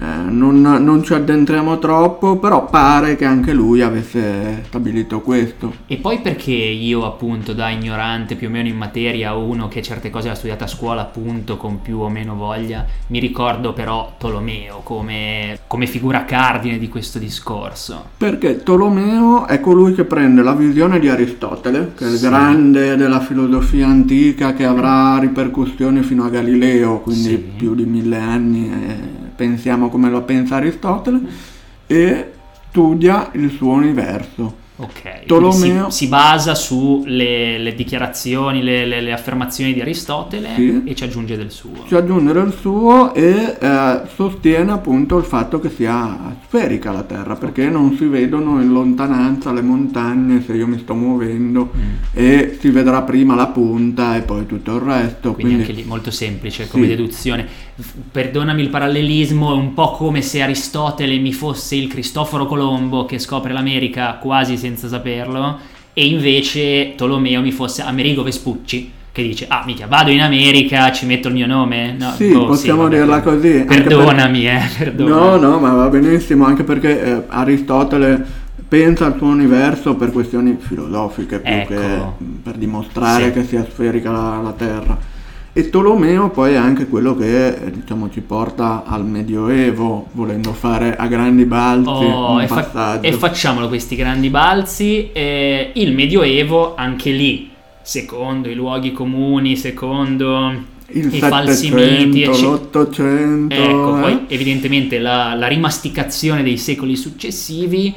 eh, 0.00 0.04
non, 0.30 0.60
non 0.60 1.02
ci 1.02 1.14
addentriamo 1.14 1.78
troppo, 1.78 2.36
però 2.36 2.66
pare 2.66 3.16
che 3.16 3.24
anche 3.24 3.52
lui 3.52 3.80
avesse 3.82 4.62
stabilito 4.66 5.20
questo. 5.20 5.72
E 5.86 5.96
poi 5.96 6.20
perché 6.20 6.52
io, 6.52 7.04
appunto, 7.04 7.52
da 7.52 7.68
ignorante 7.70 8.36
più 8.36 8.46
o 8.48 8.50
meno 8.50 8.68
in 8.68 8.76
materia, 8.76 9.34
uno 9.34 9.66
che 9.68 9.82
certe 9.82 10.10
cose 10.10 10.28
ha 10.28 10.34
studiato 10.34 10.64
a 10.64 10.68
scuola, 10.68 11.00
appunto, 11.02 11.56
con 11.56 11.82
più 11.82 11.98
o 11.98 12.08
meno 12.08 12.34
voglia, 12.36 12.84
mi 13.08 13.18
ricordo 13.18 13.72
però 13.72 14.14
Tolomeo 14.18 14.80
come, 14.84 15.58
come 15.66 15.86
figura 15.86 16.24
cardine 16.24 16.78
di 16.78 16.88
questo 16.88 17.18
discorso. 17.18 18.10
Perché 18.16 18.62
Tolomeo 18.62 19.46
è 19.46 19.60
colui 19.60 19.94
che 19.94 20.04
prende 20.04 20.42
la 20.42 20.54
visione 20.54 20.98
di 21.00 21.08
Aristotele, 21.08 21.92
che 21.96 22.04
è 22.04 22.08
il 22.08 22.16
Sì. 22.18 22.26
grande 22.28 22.96
della 22.96 23.20
filosofia 23.20 23.86
antica 23.88 24.52
che 24.52 24.64
avrà 24.64 25.18
ripercussioni 25.18 26.02
fino 26.02 26.24
a 26.24 26.28
Galileo, 26.28 27.00
quindi 27.00 27.28
Sì. 27.28 27.36
più 27.56 27.74
di 27.74 27.84
mille 27.84 28.16
anni, 28.18 28.70
eh, 28.70 29.26
pensiamo 29.38 29.88
come 29.88 30.10
lo 30.10 30.22
pensa 30.22 30.56
Aristotele, 30.56 31.20
e 31.86 32.32
studia 32.68 33.30
il 33.34 33.52
suo 33.52 33.70
universo. 33.70 34.66
Ok, 34.80 35.24
Tolomeo- 35.26 35.90
si, 35.90 36.04
si 36.04 36.06
basa 36.08 36.54
sulle 36.54 37.58
le 37.58 37.74
dichiarazioni, 37.74 38.62
le, 38.62 38.86
le- 38.86 39.00
le 39.00 39.12
affermazioni 39.12 39.72
di 39.74 39.80
Aristotele 39.80 40.50
Sì. 40.54 40.82
e 40.84 40.94
ci 40.94 41.02
aggiunge 41.02 41.36
del 41.36 41.50
suo. 41.50 41.84
Ci 41.86 41.96
aggiunge 41.96 42.32
del 42.32 42.52
suo 42.52 43.12
e 43.12 43.56
eh, 43.60 44.00
sostiene 44.14 44.70
appunto 44.70 45.18
il 45.18 45.24
fatto 45.24 45.58
che 45.58 45.68
sia 45.70 46.36
sferica 46.46 46.92
la 46.92 47.02
Terra, 47.02 47.34
perché 47.34 47.68
non 47.68 47.96
si 47.96 48.04
vedono 48.06 48.62
in 48.62 48.68
lontananza 48.70 49.52
le 49.52 49.62
montagne 49.62 50.42
se 50.46 50.52
io 50.54 50.66
mi 50.68 50.78
sto 50.78 50.94
muovendo 50.94 51.70
Mm. 51.76 51.94
e 52.14 52.56
si 52.60 52.70
vedrà 52.70 53.02
prima 53.02 53.34
la 53.34 53.48
punta 53.48 54.16
e 54.16 54.20
poi 54.22 54.46
tutto 54.46 54.76
il 54.76 54.80
resto. 54.80 55.34
Quindi, 55.34 55.54
Quindi, 55.54 55.60
anche 55.62 55.72
lì 55.72 55.84
molto 55.88 56.10
semplice 56.12 56.68
come 56.68 56.84
Sì. 56.84 56.90
deduzione. 56.90 57.46
Perdonami 58.12 58.62
il 58.62 58.68
parallelismo, 58.70 59.52
è 59.52 59.56
un 59.56 59.74
po' 59.74 59.90
come 59.92 60.22
se 60.22 60.40
Aristotele 60.40 61.16
mi 61.18 61.32
fosse 61.32 61.74
il 61.74 61.88
Cristoforo 61.88 62.46
Colombo 62.46 63.04
che 63.06 63.18
scopre 63.18 63.52
l'America 63.52 64.14
quasi 64.20 64.56
senza 64.56 64.66
saperlo 64.76 65.58
e 65.94 66.06
invece 66.06 66.94
Tolomeo 66.96 67.40
mi 67.40 67.50
fosse 67.52 67.82
Amerigo 67.82 68.22
Vespucci 68.22 68.92
che 69.10 69.22
dice 69.22 69.46
ah 69.48 69.62
mica 69.66 69.86
vado 69.86 70.10
in 70.10 70.20
America 70.20 70.92
ci 70.92 71.06
metto 71.06 71.26
il 71.28 71.34
mio 71.34 71.46
nome 71.46 71.96
no, 71.98 72.12
Sì, 72.16 72.30
boh, 72.30 72.46
possiamo 72.46 72.82
vabbè. 72.82 72.96
dirla 72.98 73.20
così, 73.20 73.64
perdonami 73.66 74.46
eh 74.48 74.60
perdonami. 74.78 75.20
No, 75.20 75.36
no, 75.36 75.58
ma 75.58 75.72
va 75.72 75.88
benissimo, 75.88 76.44
anche 76.44 76.62
perché 76.62 77.02
eh, 77.02 77.22
Aristotele 77.26 78.24
pensa 78.68 79.06
al 79.06 79.16
suo 79.16 79.26
universo 79.28 79.94
per 79.96 80.12
questioni 80.12 80.56
filosofiche 80.60 81.40
più 81.40 81.52
Ecco. 81.52 81.74
che 81.74 82.00
per 82.42 82.54
dimostrare 82.56 83.24
Sì. 83.24 83.32
che 83.32 83.44
sia 83.44 83.64
sferica 83.68 84.10
la, 84.10 84.40
la 84.42 84.52
Terra. 84.52 84.98
E 85.52 85.70
Tolomeo 85.70 86.28
poi 86.30 86.52
è 86.52 86.56
anche 86.56 86.86
quello 86.86 87.16
che 87.16 87.58
diciamo 87.72 88.10
ci 88.10 88.20
porta 88.20 88.84
al 88.86 89.04
Medioevo, 89.04 90.08
volendo 90.12 90.52
fare 90.52 90.94
a 90.96 91.06
grandi 91.08 91.44
balzi 91.46 91.88
Oh, 91.90 92.40
e, 92.40 92.46
fa- 92.46 93.00
e 93.00 93.12
facciamolo 93.12 93.66
questi 93.68 93.96
grandi 93.96 94.30
balzi. 94.30 95.10
eh, 95.12 95.72
il 95.74 95.94
Medioevo, 95.94 96.74
anche 96.76 97.10
lì, 97.10 97.50
secondo 97.82 98.48
i 98.48 98.54
luoghi 98.54 98.92
comuni, 98.92 99.56
secondo 99.56 100.76
il 100.90 101.12
i 101.14 101.18
falsi 101.18 101.72
miti, 101.72 102.24
700, 102.24 102.30
ecc- 102.30 102.40
l'Ottocento, 102.42 103.54
Ecco, 103.54 103.96
eh? 103.96 104.00
poi 104.00 104.20
evidentemente 104.28 104.98
la, 105.00 105.34
la 105.34 105.48
rimasticazione 105.48 106.42
dei 106.44 106.56
secoli 106.56 106.94
successivi, 106.94 107.92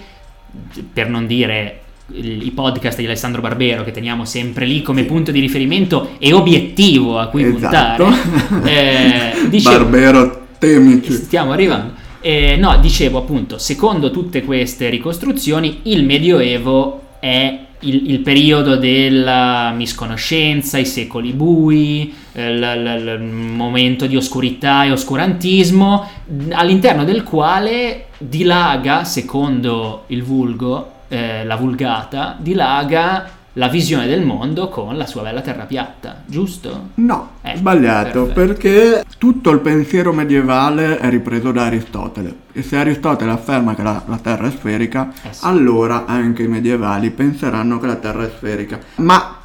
per 0.91 1.09
non 1.09 1.27
dire 1.27 1.81
i 2.13 2.51
podcast 2.53 2.97
di 2.99 3.05
Alessandro 3.05 3.41
Barbero 3.41 3.83
che 3.83 3.91
teniamo 3.91 4.25
sempre 4.25 4.65
lì 4.65 4.81
come 4.81 5.01
Sì. 5.01 5.07
punto 5.07 5.31
di 5.31 5.39
riferimento 5.39 6.11
e 6.19 6.33
obiettivo 6.33 7.19
a 7.19 7.27
cui 7.27 7.43
Esatto. 7.43 8.05
puntare. 8.05 8.29
Eh, 8.69 9.49
dicevo- 9.49 9.77
Barbero, 9.85 10.47
temici. 10.59 11.11
Stiamo 11.13 11.51
arrivando. 11.51 11.93
Eh, 12.21 12.55
no, 12.57 12.77
dicevo 12.79 13.17
appunto, 13.19 13.57
secondo 13.57 14.11
tutte 14.11 14.43
queste 14.43 14.89
ricostruzioni, 14.89 15.79
il 15.83 16.03
Medioevo 16.05 17.01
è 17.19 17.59
il, 17.83 18.11
il 18.11 18.19
periodo 18.19 18.75
della 18.75 19.73
misconoscenza, 19.75 20.77
i 20.77 20.85
secoli 20.85 21.31
bui, 21.31 22.13
eh, 22.33 22.55
l- 22.55 22.59
l- 22.83 23.19
il 23.19 23.21
momento 23.23 24.05
di 24.05 24.15
oscurità 24.15 24.83
e 24.83 24.91
oscurantismo, 24.91 26.07
all'interno 26.51 27.03
del 27.05 27.23
quale 27.23 28.05
dilaga, 28.19 29.03
secondo 29.03 30.03
il 30.07 30.21
vulgo, 30.21 30.91
eh, 31.11 31.43
la 31.45 31.55
vulgata, 31.57 32.35
dilaga 32.39 33.29
la 33.55 33.67
visione 33.67 34.07
del 34.07 34.21
mondo 34.21 34.69
con 34.69 34.95
la 34.95 35.05
sua 35.05 35.23
bella 35.23 35.41
terra 35.41 35.65
piatta, 35.65 36.21
giusto? 36.25 36.91
No, 36.95 37.31
Eh, 37.41 37.57
sbagliato, 37.57 38.27
perfetto. 38.27 38.33
perché 38.33 39.03
tutto 39.17 39.49
il 39.51 39.59
pensiero 39.59 40.13
medievale 40.13 40.97
è 40.99 41.09
ripreso 41.09 41.51
da 41.51 41.65
Aristotele. 41.65 42.33
E 42.53 42.61
se 42.63 42.77
Aristotele 42.77 43.31
afferma 43.31 43.75
che 43.75 43.83
la, 43.83 44.01
la 44.07 44.17
Terra 44.19 44.47
è 44.47 44.51
sferica, 44.51 45.11
Eh 45.23 45.33
sì. 45.33 45.41
allora 45.45 46.05
anche 46.05 46.43
i 46.43 46.47
medievali 46.47 47.11
penseranno 47.11 47.77
che 47.79 47.87
la 47.87 47.95
Terra 47.95 48.23
è 48.23 48.31
sferica. 48.33 48.79
Ma 48.95 49.35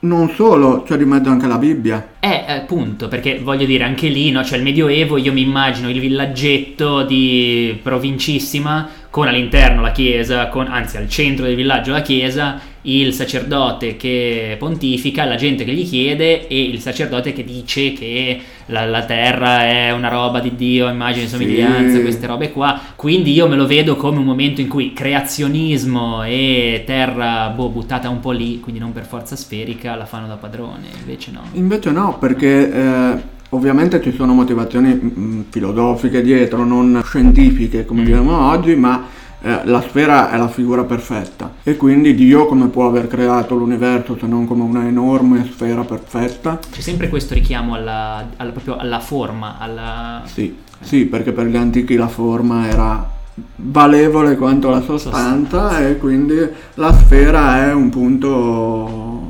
non 0.00 0.28
solo, 0.34 0.82
c'è 0.82 0.98
di 0.98 1.06
mezzo 1.06 1.30
anche 1.30 1.46
la 1.46 1.56
Bibbia. 1.56 2.08
Eh, 2.20 2.44
appunto, 2.46 3.08
perché 3.08 3.40
voglio 3.42 3.64
dire, 3.64 3.84
anche 3.84 4.08
lì, 4.08 4.30
no? 4.30 4.44
Cioè 4.44 4.58
il 4.58 4.64
Medioevo, 4.64 5.16
io 5.16 5.32
mi 5.32 5.40
immagino 5.40 5.88
il 5.88 5.98
villaggetto 6.00 7.02
di 7.04 7.80
provincissima 7.82 8.86
con 9.14 9.28
all'interno 9.28 9.80
la 9.80 9.92
chiesa, 9.92 10.48
con, 10.48 10.66
anzi 10.66 10.96
al 10.96 11.08
centro 11.08 11.44
del 11.44 11.54
villaggio 11.54 11.92
la 11.92 12.02
chiesa, 12.02 12.58
il 12.82 13.12
sacerdote 13.12 13.96
che 13.96 14.56
pontifica, 14.58 15.24
la 15.24 15.36
gente 15.36 15.64
che 15.64 15.72
gli 15.72 15.88
chiede 15.88 16.48
e 16.48 16.60
il 16.60 16.80
sacerdote 16.80 17.32
che 17.32 17.44
dice 17.44 17.92
che 17.92 18.40
la, 18.66 18.84
la 18.86 19.04
terra 19.04 19.66
è 19.66 19.92
una 19.92 20.08
roba 20.08 20.40
di 20.40 20.56
Dio, 20.56 20.88
immagine 20.88 21.26
e 21.26 21.28
somiglianza, 21.28 21.94
Sì. 21.94 22.02
queste 22.02 22.26
robe 22.26 22.50
qua. 22.50 22.80
Quindi 22.96 23.32
io 23.32 23.46
me 23.46 23.54
lo 23.54 23.68
vedo 23.68 23.94
come 23.94 24.18
un 24.18 24.24
momento 24.24 24.60
in 24.60 24.66
cui 24.66 24.92
creazionismo 24.92 26.24
e 26.24 26.82
terra 26.84 27.52
boh, 27.54 27.68
buttata 27.68 28.08
un 28.08 28.18
po' 28.18 28.32
lì, 28.32 28.58
quindi 28.58 28.80
non 28.80 28.92
per 28.92 29.04
forza 29.04 29.36
sferica, 29.36 29.94
la 29.94 30.06
fanno 30.06 30.26
da 30.26 30.34
padrone, 30.34 30.88
invece 30.98 31.30
no. 31.30 31.42
Invece 31.52 31.92
no, 31.92 32.18
perché 32.18 32.72
eh, 32.72 33.22
ovviamente 33.54 34.00
ci 34.02 34.12
sono 34.12 34.34
motivazioni 34.34 34.92
mm, 34.92 35.40
filosofiche 35.50 36.22
dietro, 36.22 36.64
non 36.64 37.00
scientifiche 37.04 37.84
come 37.84 38.02
Mm. 38.02 38.04
diremo 38.04 38.48
oggi, 38.50 38.74
ma 38.74 39.04
eh, 39.42 39.60
la 39.64 39.80
sfera 39.82 40.30
è 40.30 40.36
la 40.38 40.48
figura 40.48 40.84
perfetta. 40.84 41.52
E 41.62 41.76
quindi 41.76 42.14
Dio 42.14 42.46
come 42.46 42.68
può 42.68 42.86
aver 42.86 43.06
creato 43.08 43.54
l'universo 43.54 44.16
se 44.18 44.26
non 44.26 44.46
come 44.46 44.62
una 44.62 44.86
enorme 44.86 45.46
sfera 45.50 45.82
perfetta? 45.82 46.58
C'è 46.70 46.80
sempre 46.80 47.08
questo 47.08 47.34
richiamo 47.34 47.74
alla, 47.74 48.26
alla- 48.36 48.52
proprio 48.52 48.76
alla 48.76 49.00
forma, 49.00 49.58
alla... 49.58 50.22
Sì, 50.24 50.54
sì, 50.80 51.04
perché 51.06 51.32
per 51.32 51.46
gli 51.46 51.56
antichi 51.56 51.94
la 51.96 52.08
forma 52.08 52.66
era 52.68 53.10
valevole 53.56 54.36
quanto 54.36 54.70
la 54.70 54.80
sostanza 54.80 55.78
e 55.86 55.98
quindi 55.98 56.36
la 56.74 56.92
sfera 56.92 57.66
è 57.66 57.72
un 57.72 57.90
punto 57.90 59.28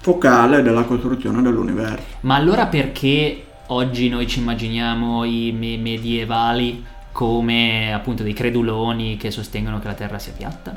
focale 0.00 0.62
della 0.62 0.82
costruzione 0.82 1.42
dell'universo. 1.42 2.04
Ma 2.20 2.36
allora 2.36 2.66
perché 2.66 3.45
oggi 3.68 4.08
noi 4.08 4.26
ci 4.26 4.40
immaginiamo 4.40 5.24
i 5.24 5.54
me- 5.56 5.76
medievali 5.78 6.84
come 7.12 7.92
appunto 7.92 8.22
dei 8.22 8.32
creduloni 8.34 9.16
che 9.16 9.30
sostengono 9.30 9.78
che 9.78 9.86
la 9.86 9.94
Terra 9.94 10.18
sia 10.18 10.32
piatta? 10.36 10.76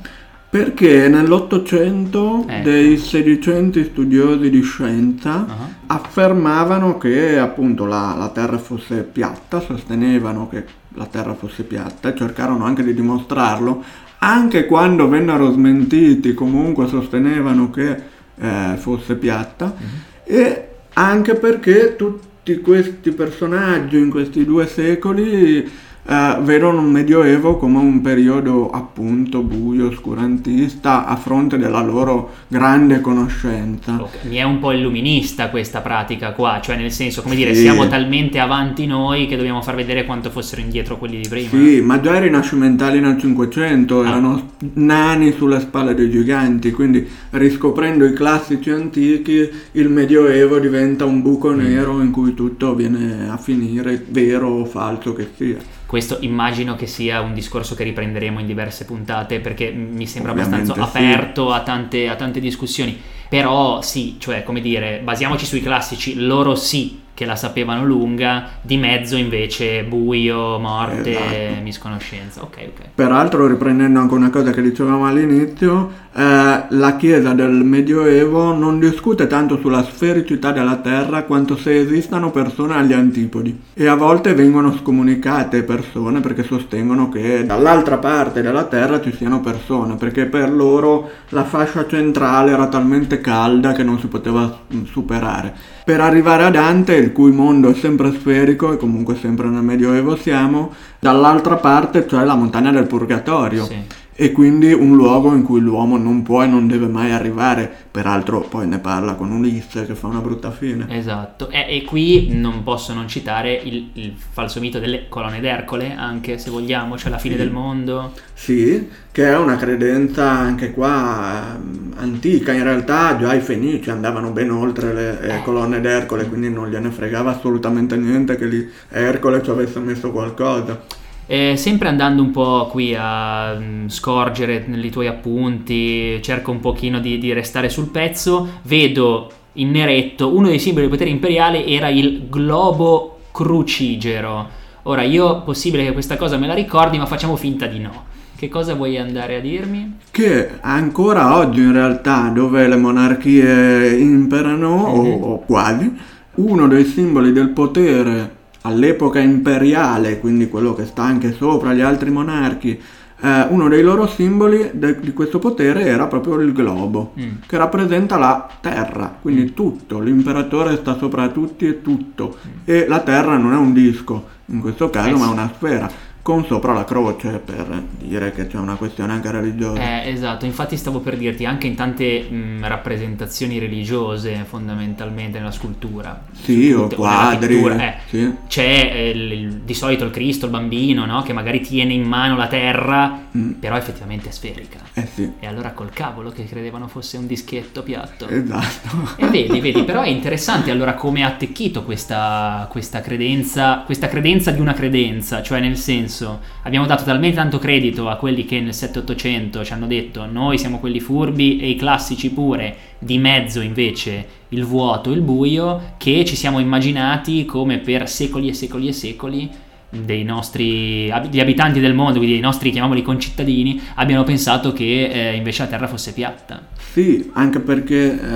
Perché 0.50 1.08
nell'Ottocento 1.10 2.43
Ecco. 2.48 2.63
dei 2.63 2.98
sedicenti 2.98 3.84
studiosi 3.84 4.50
di 4.50 4.62
scienza 4.63 5.46
Ah. 5.48 5.55
affermavano 5.88 6.98
che 6.98 7.38
appunto 7.38 7.86
la, 7.86 8.15
la 8.17 8.29
Terra 8.29 8.58
fosse 8.58 9.03
piatta, 9.03 9.60
sostenevano 9.60 10.48
che 10.50 10.65
la 10.96 11.05
Terra 11.05 11.36
fosse 11.36 11.63
piatta 11.63 12.10
e 12.12 12.17
cercarono 12.17 12.65
anche 12.65 12.84
di 12.84 12.96
dimostrarlo, 12.96 13.84
anche 14.19 14.65
quando 14.65 15.08
vennero 15.08 15.51
smentiti 15.51 16.34
comunque 16.34 16.88
sostenevano 16.88 17.69
che 17.69 18.01
eh, 18.41 18.75
fosse 18.77 19.15
piatta 19.15 19.75
Mhm. 19.77 19.86
e 20.24 20.67
anche 20.93 21.36
perché 21.36 21.96
tutti 21.96 22.27
questi 22.58 23.12
personaggi 23.12 23.98
in 23.98 24.10
questi 24.10 24.44
due 24.44 24.68
secoli 24.68 25.88
eh, 26.08 26.38
vedono 26.41 26.82
il 26.82 26.88
Medioevo 26.88 27.58
come 27.58 27.77
un 27.77 28.01
periodo 28.01 28.70
appunto 28.72 29.41
buio, 29.41 29.88
oscurantista 29.88 31.06
a 31.06 31.15
fronte 31.15 31.58
della 31.58 31.82
loro 31.82 32.32
grande 32.48 33.00
conoscenza. 33.01 33.96
Ok, 34.00 34.24
Mi 34.24 34.38
è 34.38 34.44
un 34.44 34.60
po' 34.60 34.72
illuminista 34.72 35.50
questa 35.50 35.82
pratica 35.82 36.32
qua, 36.32 36.60
cioè 36.62 36.77
nel 36.77 36.91
senso, 36.91 37.22
come 37.22 37.36
dire, 37.36 37.53
Sì. 37.53 37.62
siamo 37.62 37.88
talmente 37.88 38.39
avanti 38.39 38.86
noi 38.86 39.27
che 39.27 39.36
dobbiamo 39.36 39.62
far 39.62 39.75
vedere 39.75 40.06
quanto 40.06 40.29
fossero 40.29 40.62
indietro 40.62 40.98
quelli 40.98 41.20
di 41.22 41.27
prima. 41.27 41.50
Sì, 41.50 41.82
ma 41.82 42.00
già 42.00 42.15
i 42.18 42.22
rinascimentali 42.22 43.00
nel 43.00 43.18
Cinquecento 43.20 44.01
Ah. 44.01 44.08
erano 44.08 44.50
nani 44.74 45.32
sulle 45.34 45.60
spalle 45.60 45.94
dei 45.94 46.10
giganti, 46.10 46.72
quindi 46.72 47.08
riscoprendo 47.32 48.06
i 48.06 48.13
classici 48.13 48.70
antichi, 48.72 49.48
il 49.74 49.89
Medioevo 49.89 50.58
diventa 50.60 51.06
un 51.06 51.22
buco 51.22 51.51
Mm. 51.51 51.60
nero 51.60 52.01
in 52.01 52.12
cui 52.12 52.34
tutto 52.34 52.74
viene 52.75 53.29
a 53.29 53.38
finire, 53.38 54.03
vero 54.10 54.48
o 54.50 54.65
falso 54.65 55.13
che 55.13 55.27
sia. 55.36 55.58
Questo 55.89 56.19
immagino 56.19 56.75
che 56.75 56.86
sia 56.86 57.19
un 57.19 57.34
discorso 57.34 57.74
che 57.74 57.84
riprenderemo 57.84 58.39
in 58.39 58.46
diverse 58.46 58.86
puntate 58.86 59.39
perché 59.39 59.72
mi 59.72 60.05
sembra 60.05 60.34
Ovviamente 60.34 60.69
abbastanza 60.69 60.88
sì. 60.88 60.98
aperto 60.98 61.51
a 61.51 61.63
tante, 61.63 62.08
a 62.08 62.15
tante 62.15 62.39
discussioni. 62.39 62.96
Però 63.27 63.81
sì, 63.81 64.17
cioè 64.19 64.43
come 64.43 64.62
dire, 64.62 65.00
basiamoci 65.03 65.48
sui 65.48 65.62
classici, 65.62 66.13
loro 66.13 66.53
sì 66.53 67.00
che 67.20 67.26
la 67.26 67.36
sapevano 67.36 67.84
lunga, 67.84 68.48
di 68.62 68.78
mezzo 68.78 69.18
invece 69.18 69.84
buio, 69.84 70.58
morte, 70.58 71.12
Esatto. 71.12 71.62
misconoscenza. 71.64 72.42
Ok, 72.44 72.58
ok. 72.70 72.82
Peraltro, 72.96 73.46
riprendendo 73.46 74.00
anche 74.00 74.14
una 74.14 74.30
cosa 74.30 74.52
che 74.52 74.62
dicevamo 74.62 75.06
all'inizio, 75.06 75.92
eh, 76.16 76.64
la 76.70 76.96
Chiesa 76.96 77.34
del 77.34 77.52
Medioevo 77.66 78.54
non 78.54 78.80
discute 78.80 79.28
tanto 79.28 79.58
sulla 79.60 79.84
sfericità 79.84 80.54
della 80.54 80.78
Terra 80.78 81.24
quanto 81.24 81.58
se 81.58 81.78
esistano 81.78 82.32
persone 82.32 82.76
agli 82.76 82.94
antipodi. 82.94 83.64
E 83.74 83.86
a 83.88 83.96
volte 83.96 84.34
vengono 84.34 84.74
scomunicate 84.78 85.64
persone 85.64 86.22
perché 86.22 86.44
sostengono 86.44 87.10
che 87.10 87.46
dall'altra 87.46 87.98
parte 87.98 88.42
della 88.42 88.64
Terra 88.64 89.02
ci 89.02 89.14
siano 89.14 89.42
persone, 89.42 89.96
perché 89.98 90.26
per 90.26 90.50
loro 90.50 91.10
la 91.30 91.44
fascia 91.44 91.86
centrale 91.86 92.52
era 92.52 92.68
talmente 92.68 93.20
calda 93.20 93.74
che 93.74 93.84
non 93.84 94.00
si 94.00 94.08
poteva 94.08 94.60
superare. 94.86 95.78
Per 95.89 96.00
arrivare 96.00 96.43
a 96.43 96.51
Dante, 96.51 96.93
il 96.93 97.12
cui 97.12 97.31
mondo 97.31 97.72
è 97.72 97.74
sempre 97.74 98.12
sferico 98.12 98.72
e 98.72 98.77
comunque 98.77 99.15
sempre 99.15 99.48
nel 99.48 99.63
Medioevo 99.63 100.15
siamo, 100.15 100.72
dall'altra 101.00 101.55
parte 101.55 102.05
c'è 102.05 102.24
la 102.25 102.36
montagna 102.36 102.69
del 102.69 102.86
Purgatorio. 102.86 103.65
Sì. 103.65 103.81
E 104.22 104.34
quindi 104.34 104.74
un 104.74 104.98
luogo 104.98 105.34
in 105.34 105.44
cui 105.44 105.62
l'uomo 105.62 105.96
non 105.96 106.24
può 106.24 106.44
e 106.44 106.48
non 106.48 106.68
deve 106.68 106.88
mai 106.88 107.12
arrivare. 107.12 107.74
Peraltro 107.90 108.42
poi 108.42 108.68
ne 108.68 108.80
parla 108.80 109.14
con 109.14 109.32
Ulisse 109.32 109.86
che 109.86 109.96
fa 109.96 110.08
una 110.08 110.20
brutta 110.20 110.52
fine. 110.52 110.88
Esatto, 110.90 111.50
e, 111.50 111.66
e 111.70 111.84
qui 111.84 112.28
non 112.34 112.64
posso 112.64 112.94
non 112.94 113.08
citare 113.08 113.54
il, 113.54 113.92
il, 113.94 114.14
falso 114.18 114.60
mito 114.60 114.78
delle 114.78 115.08
colonne 115.08 115.40
d'Ercole, 115.40 115.96
anche 115.96 116.38
se 116.38 116.50
vogliamo, 116.50 116.98
cioè 116.98 117.12
la 117.12 117.18
fine 117.18 117.36
sì. 117.36 117.40
del 117.40 117.52
mondo. 117.52 118.12
Sì, 118.34 118.90
che 119.10 119.26
è 119.26 119.38
una 119.38 119.56
credenza 119.56 120.30
anche 120.30 120.72
qua 120.72 121.56
eh, 121.56 122.02
antica, 122.02 122.52
in 122.52 122.64
realtà 122.64 123.18
già 123.18 123.34
i 123.34 123.40
Fenici 123.40 123.90
andavano 123.90 124.32
ben 124.32 124.52
oltre 124.52 124.94
le 124.94 125.22
eh, 125.22 125.42
colonne 125.44 125.80
d'Ercole, 125.80 126.28
quindi 126.28 126.50
non 126.50 126.70
gliene 126.70 126.90
fregava 126.90 127.32
assolutamente 127.32 127.96
niente 127.96 128.36
che 128.36 128.48
lì 128.48 128.70
Ercole 128.90 129.42
ci 129.42 129.50
avesse 129.50 129.80
messo 129.80 130.12
qualcosa. 130.12 131.08
Eh, 131.32 131.58
sempre 131.58 131.90
andando 131.90 132.24
un 132.24 132.32
po' 132.32 132.66
qui 132.72 132.96
a 132.98 133.54
mh, 133.54 133.90
scorgere 133.90 134.64
nei 134.66 134.90
tuoi 134.90 135.06
appunti, 135.06 136.20
cerco 136.24 136.50
un 136.50 136.60
pochino 136.60 137.00
di, 137.00 137.20
di, 137.20 137.34
restare 137.34 137.70
sul 137.70 137.92
pezzo, 137.92 138.62
vedo 138.64 139.32
in 139.54 139.70
neretto 139.70 140.36
uno 140.36 140.48
dei 140.48 140.58
simboli 140.58 140.88
del 140.88 140.92
potere 140.96 141.12
imperiale 141.12 141.68
era 141.68 141.88
il 141.90 142.30
globo 142.30 143.20
crucigero. 143.32 144.50
Ora 144.84 145.04
io 145.04 145.44
possibile 145.44 145.86
che 145.86 145.92
questa 145.92 146.18
cosa 146.18 146.36
me 146.38 146.48
la 146.48 146.56
ricordi, 146.56 146.98
ma 146.98 147.06
facciamo 147.06 147.36
finta 147.36 147.68
di 147.68 147.78
no. 147.78 148.06
Che 148.36 148.50
cosa 148.50 148.74
vuoi 148.74 148.98
andare 148.98 149.36
a 149.36 149.40
dirmi? 149.40 149.98
Che 150.10 150.50
ancora 150.62 151.38
oggi 151.38 151.62
in 151.62 151.74
realtà 151.74 152.32
dove 152.34 152.68
le 152.68 152.76
monarchie 152.76 153.92
imperano, 154.00 154.96
mm-hmm. 154.96 155.22
o, 155.22 155.34
o 155.34 155.40
quasi, 155.42 155.96
uno 156.38 156.68
dei 156.68 156.86
simboli 156.86 157.32
del 157.32 157.50
potere 157.50 158.38
all'epoca 158.62 159.20
imperiale, 159.20 160.20
quindi 160.20 160.50
quello 160.50 160.74
che 160.74 160.86
sta 160.86 161.04
anche 161.04 161.34
sopra 161.34 161.74
gli 161.74 161.82
altri 161.82 162.10
monarchi, 162.10 162.80
eh, 163.22 163.46
uno 163.50 163.68
dei 163.68 163.82
loro 163.82 164.08
simboli 164.08 164.72
de- 164.74 165.00
di 165.00 165.13
questo 165.13 165.39
potere 165.39 165.86
era 165.86 166.08
proprio 166.08 166.39
il 166.39 166.54
globo, 166.54 167.13
mm. 167.20 167.30
che 167.48 167.58
rappresenta 167.58 168.18
la 168.18 168.50
terra, 168.62 169.18
quindi 169.22 169.44
mm. 169.44 169.54
tutto, 169.54 170.00
l'imperatore 170.00 170.78
sta 170.78 170.98
sopra 170.98 171.28
tutti 171.30 171.68
e 171.68 171.82
tutto, 171.82 172.38
mm. 172.46 172.51
e 172.66 172.88
la 172.88 173.00
terra 173.00 173.38
non 173.38 173.54
è 173.54 173.58
un 173.58 173.74
disco, 173.74 174.28
in 174.46 174.62
questo 174.62 174.89
caso, 174.89 175.10
eh 175.10 175.13
sì. 175.13 175.20
ma 175.20 175.30
una 175.30 175.51
sfera 175.54 175.92
con 176.22 176.46
sopra 176.46 176.74
la 176.74 176.84
croce 176.84 177.40
per 177.44 177.84
dire 177.98 178.32
che 178.32 178.48
c'è 178.48 178.58
una 178.58 178.76
questione 178.76 179.14
anche 179.14 179.32
religiosa. 179.32 180.04
Eh, 180.04 180.12
esatto, 180.12 180.46
infatti 180.46 180.78
stavo 180.78 181.00
per 181.00 181.18
dirti 181.18 181.46
anche 181.46 181.68
in 181.68 181.76
tante 181.76 182.22
mh, 182.22 182.68
rappresentazioni 182.68 183.58
religiose 183.58 184.46
fondamentalmente 184.48 185.40
nella 185.40 185.52
scultura. 185.52 186.26
Sì, 186.34 186.72
o 186.72 186.88
quadri. 186.88 187.64
Eh, 187.64 187.94
sì. 188.08 188.34
C'è 188.48 188.92
eh, 188.94 189.10
il, 189.10 189.62
di 189.64 189.74
solito 189.74 190.04
il 190.04 190.12
Cristo, 190.12 190.46
il 190.46 190.52
bambino, 190.52 191.06
no? 191.06 191.24
che 191.24 191.34
magari 191.34 191.62
tiene 191.62 191.94
in 191.94 192.04
mano 192.04 192.36
la 192.36 192.48
terra, 192.48 193.28
mm. 193.36 193.52
però 193.54 193.76
effettivamente 193.78 194.30
è 194.30 194.32
sferica. 194.32 194.80
Eh 194.94 195.08
sì. 195.12 195.32
E 195.40 195.48
allora 195.48 195.72
col 195.72 195.90
cavolo 195.90 196.30
che 196.30 196.46
credevano 196.46 196.88
fosse 196.88 197.18
un 197.18 197.28
dischetto 197.28 197.82
piatto. 197.82 198.28
Esatto. 198.28 199.16
E 199.18 199.28
vedi, 199.28 199.60
vedi, 199.60 199.84
però 199.84 200.02
è 200.02 200.10
interessante 200.10 200.70
allora 200.70 200.94
come 200.94 201.24
ha 201.24 201.28
attecchito 201.28 201.84
questa, 201.84 202.68
questa 202.70 203.02
credenza, 203.02 203.84
questa 203.86 204.08
credenza 204.08 204.52
di 204.52 204.60
una 204.60 204.74
credenza, 204.74 205.42
cioè 205.42 205.60
nel 205.60 205.78
senso 205.78 206.19
senso 206.20 206.40
abbiamo 206.64 206.86
dato 206.86 207.04
talmente 207.06 207.38
tanto 207.38 207.58
credito 207.58 208.10
a 208.10 208.18
quelli 208.18 208.44
che 208.46 208.60
nel 208.60 208.74
7-800 208.74 209.64
ci 209.64 209.74
hanno 209.74 209.88
detto 209.88 210.26
noi 210.26 210.58
siamo 210.58 210.80
quelli 210.80 211.00
furbi 211.00 211.60
e 211.60 211.70
i 211.70 211.76
classici 211.76 212.30
pure, 212.32 212.76
di 213.00 213.18
mezzo 213.18 213.62
invece 213.62 214.38
il 214.50 214.66
vuoto, 214.66 215.12
il 215.12 215.22
buio, 215.22 215.94
che 215.98 216.26
ci 216.26 216.36
siamo 216.36 216.60
immaginati 216.60 217.46
come 217.46 217.78
per 217.78 218.10
secoli 218.10 218.50
e 218.50 218.54
secoli 218.54 218.88
e 218.88 218.94
secoli 218.94 219.50
dei 219.92 220.24
nostri 220.24 221.06
gli 221.32 221.40
abitanti 221.40 221.80
del 221.80 221.96
mondo, 221.96 222.20
quindi 222.20 222.38
i 222.38 222.42
nostri 222.42 222.70
chiamiamoli 222.70 223.02
concittadini, 223.02 223.82
abbiano 223.96 224.24
pensato 224.24 224.72
che 224.72 225.06
eh, 225.06 225.36
invece 225.36 225.64
la 225.64 225.70
Terra 225.70 225.88
fosse 225.88 226.14
piatta. 226.14 226.62
Sì, 226.92 227.30
anche 227.34 227.60
perché 227.60 228.12
eh, 228.12 228.28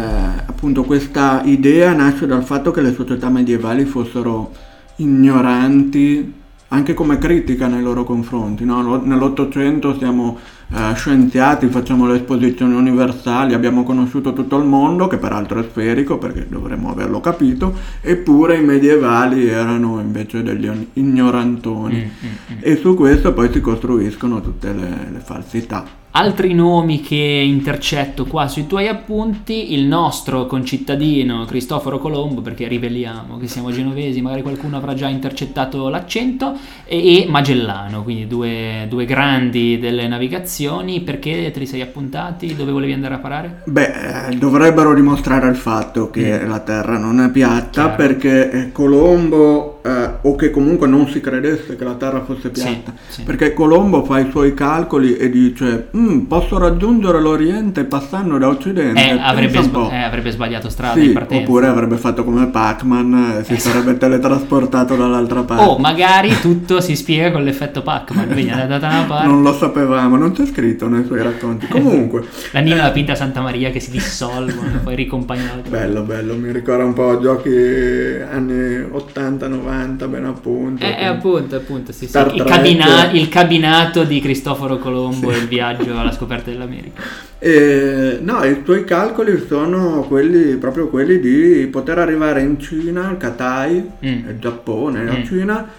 appunto 0.46 0.84
questa 0.84 1.42
idea 1.46 1.94
nasce 1.94 2.25
dal 2.25 2.44
fatto 2.44 2.72
che 2.72 2.82
le 2.82 2.94
società 2.94 3.30
medievali 3.30 3.86
fossero 3.86 4.52
ignoranti 4.98 6.42
anche 6.74 6.96
come 6.96 7.20
critica 7.20 7.68
nei 7.68 7.84
loro 7.84 8.03
confronti. 8.03 8.65
No? 8.65 8.98
Nell'Ottocento 8.98 9.96
siamo 9.96 10.39
eh, 10.74 10.94
scienziati, 10.96 11.68
facciamo 11.68 12.08
le 12.08 12.15
esposizioni 12.15 12.74
universali, 12.74 13.53
abbiamo 13.53 13.84
conosciuto 13.84 14.34
tutto 14.34 14.58
il 14.58 14.65
mondo, 14.65 15.08
che 15.08 15.18
peraltro 15.18 15.60
è 15.60 15.63
sferico 15.70 16.18
perché 16.18 16.48
dovremmo 16.50 16.89
averlo 16.89 17.22
capito, 17.22 17.75
eppure 18.01 18.58
i 18.58 18.63
medievali 18.63 19.48
erano 19.48 20.00
invece 20.00 20.42
degli 20.42 20.70
ignorantoni. 20.94 21.96
Mm, 21.96 22.27
mm, 22.27 22.55
mm. 22.55 22.57
E 22.59 22.75
su 22.77 22.96
questo 22.96 23.33
poi 23.33 23.51
si 23.51 23.62
costruiscono 23.62 24.42
tutte 24.42 24.74
le, 24.74 25.09
le 25.12 25.20
falsità. 25.20 26.01
Altri 26.16 26.54
nomi 26.54 27.02
che 27.02 27.16
intercetto 27.16 28.26
qua 28.26 28.48
sui 28.48 28.68
tuoi 28.68 28.88
appunti, 28.88 29.74
il 29.74 29.86
nostro 29.86 30.46
concittadino 30.46 31.44
Cristoforo 31.46 31.98
Colombo, 31.98 32.42
perché 32.42 32.68
riveliamo 32.68 33.38
che 33.38 33.48
siamo 33.48 33.72
genovesi, 33.72 34.22
magari 34.22 34.44
qualcuno 34.44 34.78
avrà 34.78 34.94
già 34.94 35.08
intercettato 35.08 35.90
l'accento, 35.90 36.56
e, 36.86 37.26
Magellano, 37.28 38.04
quindi 38.04 38.28
due, 38.28 38.86
due, 38.88 39.06
grandi 39.06 39.80
delle 39.80 40.08
navigazioni, 40.08 41.02
perché 41.02 41.50
te 41.52 41.58
li 41.58 41.66
sei 41.66 41.82
appuntati? 41.82 42.56
Dove 42.56 42.72
volevi 42.72 42.94
andare 42.94 43.16
a 43.16 43.18
parare? 43.18 43.64
Beh, 43.66 44.28
eh, 44.28 44.36
dovrebbero 44.36 44.94
dimostrare 44.94 45.50
il 45.50 45.56
fatto 45.56 46.12
che 46.12 46.44
mm. 46.44 46.48
la 46.48 46.60
Terra 46.60 47.00
non 47.00 47.22
è 47.22 47.32
piatta, 47.32 47.82
Chiaro. 47.82 47.96
perché 47.96 48.52
eh, 48.52 48.72
Colombo 48.72 49.73
eh, 49.83 50.09
o 50.22 50.35
che 50.35 50.50
comunque 50.50 50.87
non 50.87 51.07
si 51.09 51.19
credesse 51.19 51.75
che 51.75 51.83
la 51.83 51.96
Terra 51.96 52.24
fosse 52.24 52.50
piatta. 52.50 52.93
Sì, 53.07 53.15
sì. 53.15 53.24
Perché 53.24 53.53
Colombo 53.53 54.05
fa 54.05 54.19
i 54.19 54.29
suoi 54.31 54.53
calcoli 54.53 55.17
e 55.17 55.29
dice 55.29 55.89
mm, 55.96 56.19
posso 56.22 56.57
raggiungere 56.57 57.19
l'Oriente 57.19 57.83
passando 57.83 58.37
da 58.37 58.48
Occidente. 58.48 59.01
Eh, 59.05 59.19
avrebbe, 59.19 59.61
sb- 59.61 59.89
eh, 59.91 60.03
avrebbe, 60.03 60.31
sbagliato 60.31 60.69
strada 60.69 61.00
sì, 61.00 61.07
in 61.07 61.13
partenza. 61.13 61.43
Oppure 61.43 61.67
avrebbe 61.67 61.98
fatto 61.98 62.24
come 62.24 62.48
Pac-Man, 62.48 63.39
eh, 63.39 63.43
si 63.43 63.53
esatto. 63.53 63.77
sarebbe 63.77 63.98
teletrasportato 63.98 64.96
dall'altra 64.96 65.43
parte. 65.43 65.63
O 65.65 65.77
magari 65.77 66.29
tutto 66.39 66.79
si 66.79 66.96
spiega 66.96 67.31
con 67.31 67.43
l'effetto 67.43 67.81
Pac-Man, 67.81 68.27
quindi 68.27 68.51
è 68.51 68.53
andata 68.53 68.87
da 68.87 68.87
una 68.87 69.03
parte. 69.03 69.27
Non 69.27 69.43
lo 69.43 69.53
sapevamo, 69.53 70.15
non 70.15 70.31
c'è 70.31 70.46
scritto 70.46 70.87
nei 70.87 71.03
suoi 71.03 71.22
racconti. 71.22 71.67
Comunque. 71.67 72.24
la 72.51 72.61
Nina 72.61 72.75
e 72.75 72.81
la 72.83 72.91
Pinta 72.91 73.15
Santa 73.15 73.41
Maria 73.41 73.69
che 73.69 73.81
si 73.81 73.91
dissolvono, 73.91 74.79
poi 74.83 74.96
ricompagnano. 74.96 75.63
Bello, 75.67 76.03
bello, 76.03 76.35
mi 76.35 76.53
ricorda 76.53 76.85
un 76.85 76.93
po' 76.93 77.19
giochi 77.19 77.50
anni 77.50 78.77
80-90 78.79 79.73
90, 79.74 80.07
ben 80.07 80.25
appunto. 80.25 80.83
Eh, 80.83 81.05
appunto, 81.05 81.55
appunto, 81.55 81.92
sì, 81.92 82.07
sì. 82.07 82.18
Il, 82.18 82.44
cabina- 82.44 83.12
il, 83.12 83.29
cabinato 83.29 84.03
di 84.03 84.20
Cristoforo 84.22 84.77
Colombo 84.77 85.31
sì. 85.31 85.38
e 85.38 85.40
il 85.42 85.48
viaggio 85.48 85.98
alla 85.98 86.12
scoperta 86.12 86.51
dell'America. 86.51 87.01
E, 87.40 88.20
no, 88.22 88.44
i 88.44 88.64
tuoi 88.64 88.86
calcoli 88.86 89.44
sono 89.48 90.03
quelli, 90.03 90.55
proprio 90.55 90.88
quelli 90.88 91.20
di 91.20 91.68
poter 91.68 92.00
arrivare 92.00 92.42
in 92.42 92.59
Cina, 92.59 93.09
al 93.09 93.18
Katai, 93.18 93.92
mm. 94.05 94.29
il 94.29 94.38
Giappone, 94.40 95.01
mm. 95.01 95.07
la 95.07 95.24
Cina, 95.24 95.70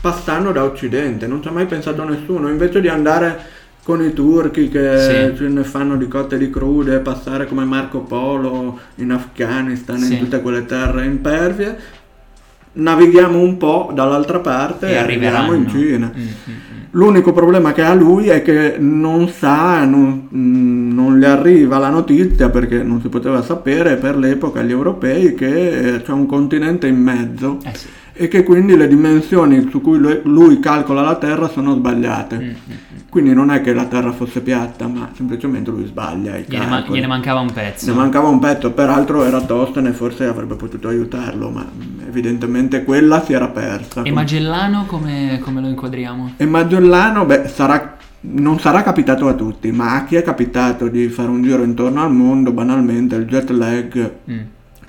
passando 0.00 0.52
da 0.52 0.64
Occidente. 0.64 1.26
Non 1.26 1.42
ci 1.42 1.48
ha 1.48 1.52
mai 1.52 1.66
pensato 1.66 2.04
nessuno. 2.04 2.48
Invece 2.48 2.80
di 2.80 2.88
andare 2.88 3.54
con 3.86 4.02
i 4.02 4.12
turchi 4.12 4.68
che 4.68 4.98
sì. 4.98 5.36
ce 5.36 5.48
ne 5.48 5.62
fanno 5.62 5.96
di 5.96 6.08
cotte 6.08 6.36
di 6.36 6.50
crude, 6.50 6.98
passare 6.98 7.46
come 7.46 7.64
Marco 7.64 8.00
Polo 8.00 8.80
in 8.96 9.12
Afghanistan, 9.12 9.96
sì. 9.96 10.14
in 10.14 10.18
tutte 10.18 10.42
quelle 10.42 10.66
terre 10.66 11.04
impervie, 11.04 11.78
navighiamo 12.76 13.38
un 13.38 13.56
po' 13.56 13.90
dall'altra 13.92 14.38
parte 14.40 14.88
e, 14.88 14.92
e 14.92 14.96
arriviamo 14.96 15.52
in 15.52 15.68
Cina. 15.68 16.12
Mm, 16.14 16.20
mm, 16.20 16.24
mm. 16.26 16.54
L'unico 16.90 17.32
problema 17.32 17.72
che 17.72 17.82
ha 17.82 17.92
lui 17.92 18.28
è 18.28 18.42
che 18.42 18.76
non 18.78 19.28
sa, 19.28 19.84
non, 19.84 20.28
non, 20.30 21.18
le 21.18 21.26
arriva 21.26 21.76
la 21.76 21.90
notizia 21.90 22.48
perché 22.48 22.82
non 22.82 23.02
si 23.02 23.08
poteva 23.08 23.42
sapere 23.42 23.96
per 23.96 24.16
l'epoca 24.16 24.60
agli 24.60 24.70
europei 24.70 25.34
che 25.34 26.00
c'è 26.02 26.12
un 26.12 26.24
continente 26.24 26.86
in 26.86 26.96
mezzo. 26.96 27.58
Eh 27.64 27.74
sì 27.74 27.86
e 28.18 28.28
che 28.28 28.42
quindi 28.44 28.74
le 28.76 28.88
dimensioni 28.88 29.68
su 29.70 29.82
cui 29.82 29.98
lui, 30.24 30.58
calcola 30.58 31.02
la 31.02 31.16
Terra 31.16 31.48
sono 31.48 31.74
sbagliate. 31.74 32.38
Mm-hmm. 32.38 32.54
Quindi 33.10 33.34
non 33.34 33.50
è 33.50 33.60
che 33.60 33.74
la 33.74 33.84
Terra 33.84 34.12
fosse 34.12 34.40
piatta, 34.40 34.86
ma 34.86 35.10
semplicemente 35.14 35.70
lui 35.70 35.84
sbaglia. 35.84 36.38
Gliene, 36.38 36.66
ma- 36.66 36.80
gliene, 36.80 37.06
mancava 37.06 37.40
un 37.40 37.52
pezzo. 37.52 37.90
Ne 37.90 37.96
mancava 37.96 38.28
un 38.28 38.38
pezzo, 38.38 38.70
peraltro 38.72 39.22
era 39.22 39.42
Tostane, 39.42 39.92
forse 39.92 40.24
avrebbe 40.24 40.54
potuto 40.54 40.88
aiutarlo, 40.88 41.50
ma 41.50 41.66
evidentemente 42.16 42.82
quella 42.82 43.22
si 43.22 43.34
era 43.34 43.48
persa. 43.48 44.02
E 44.02 44.10
Magellano 44.10 44.86
come, 44.86 45.38
come 45.42 45.60
lo 45.60 45.68
inquadriamo? 45.68 46.32
E 46.36 46.46
Magellano, 46.46 47.26
beh, 47.26 47.48
sarà 47.48 47.94
non 48.28 48.58
sarà 48.58 48.82
capitato 48.82 49.28
a 49.28 49.34
tutti, 49.34 49.70
ma 49.70 49.94
a 49.94 50.04
chi 50.04 50.16
è 50.16 50.22
capitato 50.22 50.88
di 50.88 51.06
fare 51.08 51.28
un 51.28 51.42
giro 51.42 51.62
intorno 51.62 52.02
al 52.02 52.12
mondo, 52.12 52.50
banalmente 52.50 53.14
il 53.14 53.26
jet 53.26 53.50
lag 53.50 54.12
mm. 54.28 54.40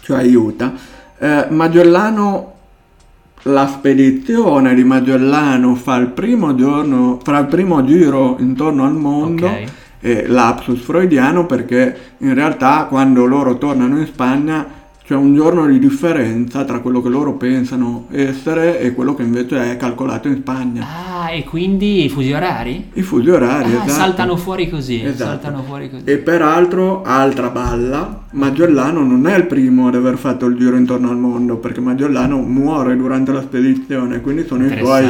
ci 0.01 0.13
aiuta. 0.13 0.73
Eh, 1.19 1.45
Magellano 1.49 2.53
la 3.43 3.67
spedizione 3.67 4.73
di 4.73 4.83
Magellano 4.83 5.75
fa 5.75 5.97
il 5.97 6.07
primo 6.07 6.55
giorno, 6.55 7.19
fra 7.21 7.37
il 7.39 7.45
primo 7.45 7.83
giro 7.85 8.37
intorno 8.39 8.85
al 8.85 8.95
mondo 8.95 9.45
okay. 9.45 9.67
e 9.99 10.27
lapsus 10.27 10.79
freudiano 10.81 11.45
perché 11.45 11.95
in 12.19 12.33
realtà 12.33 12.87
quando 12.89 13.25
loro 13.25 13.57
tornano 13.57 13.99
in 13.99 14.07
Spagna 14.07 14.65
c'è 15.07 15.15
un 15.15 15.33
giorno 15.33 15.65
di 15.67 15.79
differenza 15.79 16.65
tra 16.65 16.79
quello 16.81 17.01
che 17.01 17.07
loro 17.07 17.35
pensano 17.35 18.07
essere 18.11 18.81
e 18.81 18.91
quello 18.93 19.15
che 19.15 19.23
invece 19.23 19.71
è 19.71 19.77
calcolato 19.77 20.27
in 20.27 20.35
Spagna. 20.41 20.85
Ah, 20.85 21.31
e 21.31 21.45
quindi 21.45 22.03
i 22.03 22.09
fusi 22.09 22.33
orari? 22.33 22.89
I 22.91 23.01
fusi 23.03 23.29
orari, 23.29 23.71
Ah, 23.71 23.75
esatto. 23.85 23.89
saltano 23.91 24.35
fuori 24.35 24.69
così, 24.69 25.01
Esatto. 25.01 25.29
saltano 25.29 25.63
fuori 25.63 25.89
così. 25.89 26.03
E 26.03 26.17
peraltro, 26.17 27.03
altra 27.03 27.47
balla, 27.47 28.23
Magellano 28.31 29.01
non 29.05 29.25
è 29.27 29.37
il 29.37 29.45
primo 29.45 29.87
ad 29.87 29.95
aver 29.95 30.17
fatto 30.17 30.45
il 30.47 30.57
giro 30.57 30.75
intorno 30.75 31.09
al 31.09 31.17
mondo, 31.17 31.55
perché 31.55 31.79
Magellano 31.79 32.39
muore 32.41 32.97
durante 32.97 33.31
la 33.31 33.41
spedizione, 33.41 34.19
quindi 34.19 34.45
sono 34.45 34.65
i, 34.65 34.75
suoi, 34.77 35.07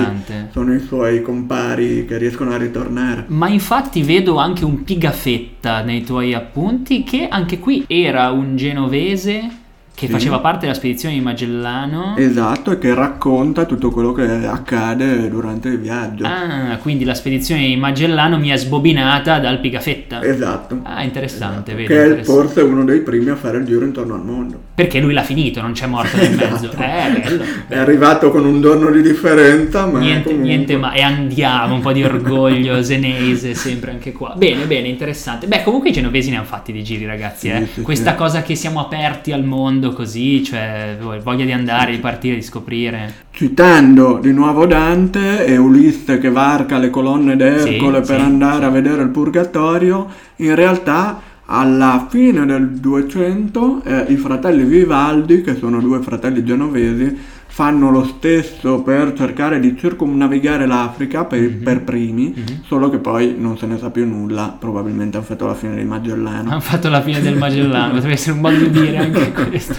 sono 0.51 0.75
i 0.75 0.79
suoi 0.79 1.23
compari 1.23 2.05
che 2.05 2.19
riescono 2.19 2.51
a 2.51 2.57
ritornare. 2.57 3.25
Ma 3.29 3.47
infatti 3.49 4.03
vedo 4.03 4.37
anche 4.37 4.63
un 4.63 4.83
pigafetta 4.83 5.81
nei 5.81 6.03
tuoi 6.03 6.35
appunti 6.35 7.01
che 7.01 7.27
anche 7.27 7.57
qui 7.57 7.83
era 7.87 8.29
un 8.29 8.55
genovese 8.55 9.65
che 9.97 10.05
Sì. 10.05 10.11
faceva 10.11 10.37
parte 10.37 10.67
della 10.67 10.75
spedizione 10.75 11.15
di 11.15 11.21
Magellano. 11.21 12.15
Esatto, 12.17 12.69
e 12.69 12.77
che 12.77 12.93
racconta 12.93 13.65
tutto 13.65 13.89
quello 13.89 14.11
che 14.11 14.45
accade 14.45 15.27
durante 15.27 15.69
il 15.69 15.79
viaggio. 15.79 16.23
Ah, 16.23 16.77
quindi 16.79 17.03
la 17.03 17.15
spedizione 17.15 17.65
di 17.65 17.75
Magellano 17.77 18.37
mi 18.37 18.49
è 18.49 18.57
sbobinata 18.57 19.39
dal 19.39 19.59
pigafetta. 19.59 20.21
Esatto. 20.21 20.81
Ah, 20.83 21.01
interessante, 21.01 21.73
vedi, 21.73 21.87
Che 21.87 22.19
è 22.19 22.23
forse 22.23 22.61
uno 22.61 22.83
dei 22.83 22.99
primi 23.01 23.29
a 23.31 23.35
fare 23.35 23.57
il 23.57 23.65
giro 23.65 23.85
intorno 23.85 24.13
al 24.13 24.23
mondo. 24.23 24.66
Perché 24.77 24.99
lui 24.99 25.11
l'ha 25.11 25.23
finito, 25.23 25.59
non 25.59 25.71
c'è 25.71 25.87
morto 25.87 26.17
nel 26.17 26.33
Esatto. 26.39 26.51
mezzo. 26.51 26.71
Eh, 26.73 27.19
bello. 27.19 27.43
È 27.67 27.77
arrivato 27.79 28.29
con 28.29 28.45
un 28.45 28.61
giorno 28.61 28.91
di 28.91 29.01
differenza, 29.01 29.87
ma 29.87 29.97
Niente, 29.97 30.25
comunque... 30.25 30.47
niente 30.47 30.77
ma 30.77 30.91
e 30.93 31.01
andiamo, 31.01 31.73
un 31.73 31.81
po' 31.81 31.91
di 31.91 32.03
orgoglio 32.03 32.83
senese 32.83 33.55
sempre 33.55 33.89
anche 33.89 34.11
qua. 34.11 34.35
Bene, 34.37 34.65
bene, 34.65 34.87
interessante. 34.87 35.47
Beh, 35.47 35.63
comunque 35.63 35.89
i 35.89 35.93
genovesi 35.93 36.29
ne 36.29 36.35
hanno 36.35 36.45
fatti 36.45 36.71
di 36.71 36.83
giri, 36.83 37.07
ragazzi. 37.07 37.49
Sì, 37.49 37.55
eh. 37.55 37.67
sì, 37.73 37.81
Questa 37.81 38.11
sì. 38.11 38.17
cosa 38.17 38.43
che 38.43 38.53
siamo 38.53 38.79
aperti 38.79 39.31
al 39.31 39.43
mondo 39.43 39.93
così, 39.93 40.43
cioè 40.43 40.95
voglia 41.23 41.43
di 41.45 41.53
andare, 41.53 41.89
di 41.93 41.97
partire, 41.97 42.35
di 42.35 42.43
scoprire. 42.43 43.25
Citando 43.31 44.19
di 44.21 44.31
nuovo 44.31 44.67
Dante 44.67 45.43
e 45.43 45.57
Ulisse 45.57 46.19
che 46.19 46.29
varca 46.29 46.77
le 46.77 46.91
colonne 46.91 47.35
d'Ercole 47.35 48.01
per 48.01 48.19
andare 48.19 48.65
a 48.65 48.69
vedere 48.69 49.01
il 49.01 49.09
Purgatorio, 49.09 50.07
in 50.35 50.53
realtà 50.53 51.19
alla 51.49 52.07
fine 52.09 52.45
del 52.45 52.69
200 52.71 53.81
eh, 53.83 54.05
i 54.09 54.17
fratelli 54.17 54.63
Vivaldi, 54.65 55.41
che 55.41 55.55
sono 55.55 55.79
due 55.79 55.99
fratelli 56.01 56.43
genovesi, 56.43 57.35
fanno 57.49 57.89
lo 57.89 58.03
stesso 58.03 58.81
per 58.83 59.13
cercare 59.17 59.59
di 59.59 59.75
circumnavigare 59.75 60.67
l'Africa 60.67 61.23
per, 61.25 61.39
Mhm. 61.39 61.63
per 61.63 61.81
primi, 61.81 62.31
Mhm. 62.35 62.63
solo 62.67 62.89
che 62.89 62.97
poi 62.99 63.33
non 63.35 63.57
se 63.57 63.65
ne 63.65 63.79
sa 63.79 63.89
più 63.89 64.05
nulla, 64.05 64.55
probabilmente 64.59 65.17
hanno 65.17 65.25
fatto 65.25 65.47
la 65.47 65.55
fine 65.55 65.75
di 65.75 65.83
Magellano. 65.83 66.51
Hanno 66.51 66.59
fatto 66.59 66.89
la 66.89 67.01
fine 67.01 67.19
del 67.21 67.35
Magellano, 67.35 67.93
potrebbe 67.93 68.13
essere 68.13 68.33
un 68.33 68.41
modo 68.41 68.57
di 68.57 68.69
dire 68.69 68.97
anche 68.97 69.31
questo. 69.31 69.73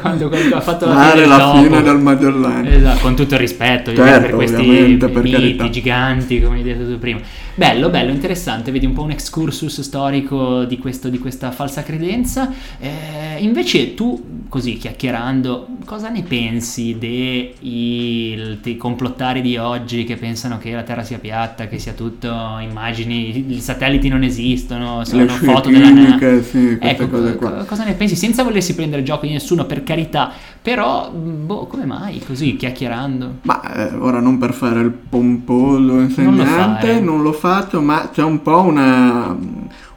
Quando 0.00 0.28
ha 0.52 0.60
fatto 0.60 0.86
la 0.86 0.92
Fare 0.94 1.10
fine 1.12 1.20
del 1.20 1.28
la 1.28 1.38
topo. 1.38 1.62
fine 1.62 1.82
del 1.82 1.98
Magellano. 1.98 2.68
Esatto, 2.68 2.98
con 3.00 3.14
tutto 3.16 3.34
il 3.34 3.40
rispetto 3.40 3.94
Certo, 3.94 4.20
per 4.26 4.34
questi 4.34 4.66
miti 4.66 5.30
carità. 5.30 5.70
giganti, 5.70 6.42
come 6.42 6.56
hai 6.56 6.62
detto 6.64 6.84
tu 6.86 6.98
prima. 6.98 7.20
Bello, 7.58 7.88
bello, 7.88 8.10
interessante, 8.12 8.70
vedi 8.70 8.84
un 8.84 8.92
po' 8.92 9.00
un 9.02 9.12
excursus 9.12 9.80
storico 9.80 10.64
di, 10.64 10.76
questo, 10.76 11.08
di 11.08 11.18
questa 11.18 11.50
falsa 11.52 11.82
credenza. 11.82 12.52
Eh, 12.78 13.38
invece 13.40 13.94
tu, 13.94 14.44
così 14.50 14.76
chiacchierando, 14.76 15.66
cosa 15.86 16.10
ne 16.10 16.22
pensi 16.22 16.96
dei 16.98 17.54
il- 17.60 18.76
complottari 18.76 19.40
di 19.40 19.56
oggi 19.56 20.04
che 20.04 20.16
pensano 20.16 20.58
che 20.58 20.72
la 20.72 20.82
Terra 20.82 21.02
sia 21.02 21.18
piatta, 21.18 21.66
che 21.66 21.78
sia 21.78 21.94
tutto 21.94 22.28
immagini, 22.60 23.54
i 23.54 23.60
satelliti 23.60 24.08
non 24.08 24.22
esistono, 24.22 25.02
sono 25.04 25.22
Le 25.22 25.28
foto 25.28 25.70
della 25.70 25.86
chimiche, 25.86 26.42
sì, 26.42 26.76
Ecco, 26.78 27.08
cose 27.08 27.36
co- 27.36 27.64
cosa 27.64 27.84
ne 27.84 27.94
pensi? 27.94 28.16
Senza 28.16 28.42
volersi 28.42 28.74
prendere 28.74 29.02
gioco 29.02 29.24
di 29.24 29.32
nessuno, 29.32 29.64
per 29.64 29.82
carità, 29.82 30.30
però, 30.60 31.10
boh, 31.10 31.66
come 31.66 31.86
mai 31.86 32.18
così, 32.18 32.56
chiacchierando? 32.56 33.30
Ma 33.42 33.62
eh, 33.90 33.94
ora 33.94 34.20
non 34.20 34.36
per 34.36 34.52
fare 34.52 34.80
il 34.80 34.90
pomposo 34.90 35.78
Non 35.78 35.96
lo 35.96 36.00
insegnante, 36.02 36.86
fare. 36.88 37.00
non 37.00 37.22
lo 37.22 37.32
faccio, 37.46 37.80
ma 37.80 38.10
c'è 38.12 38.22
un 38.22 38.42
po' 38.42 38.62
una, 38.62 39.36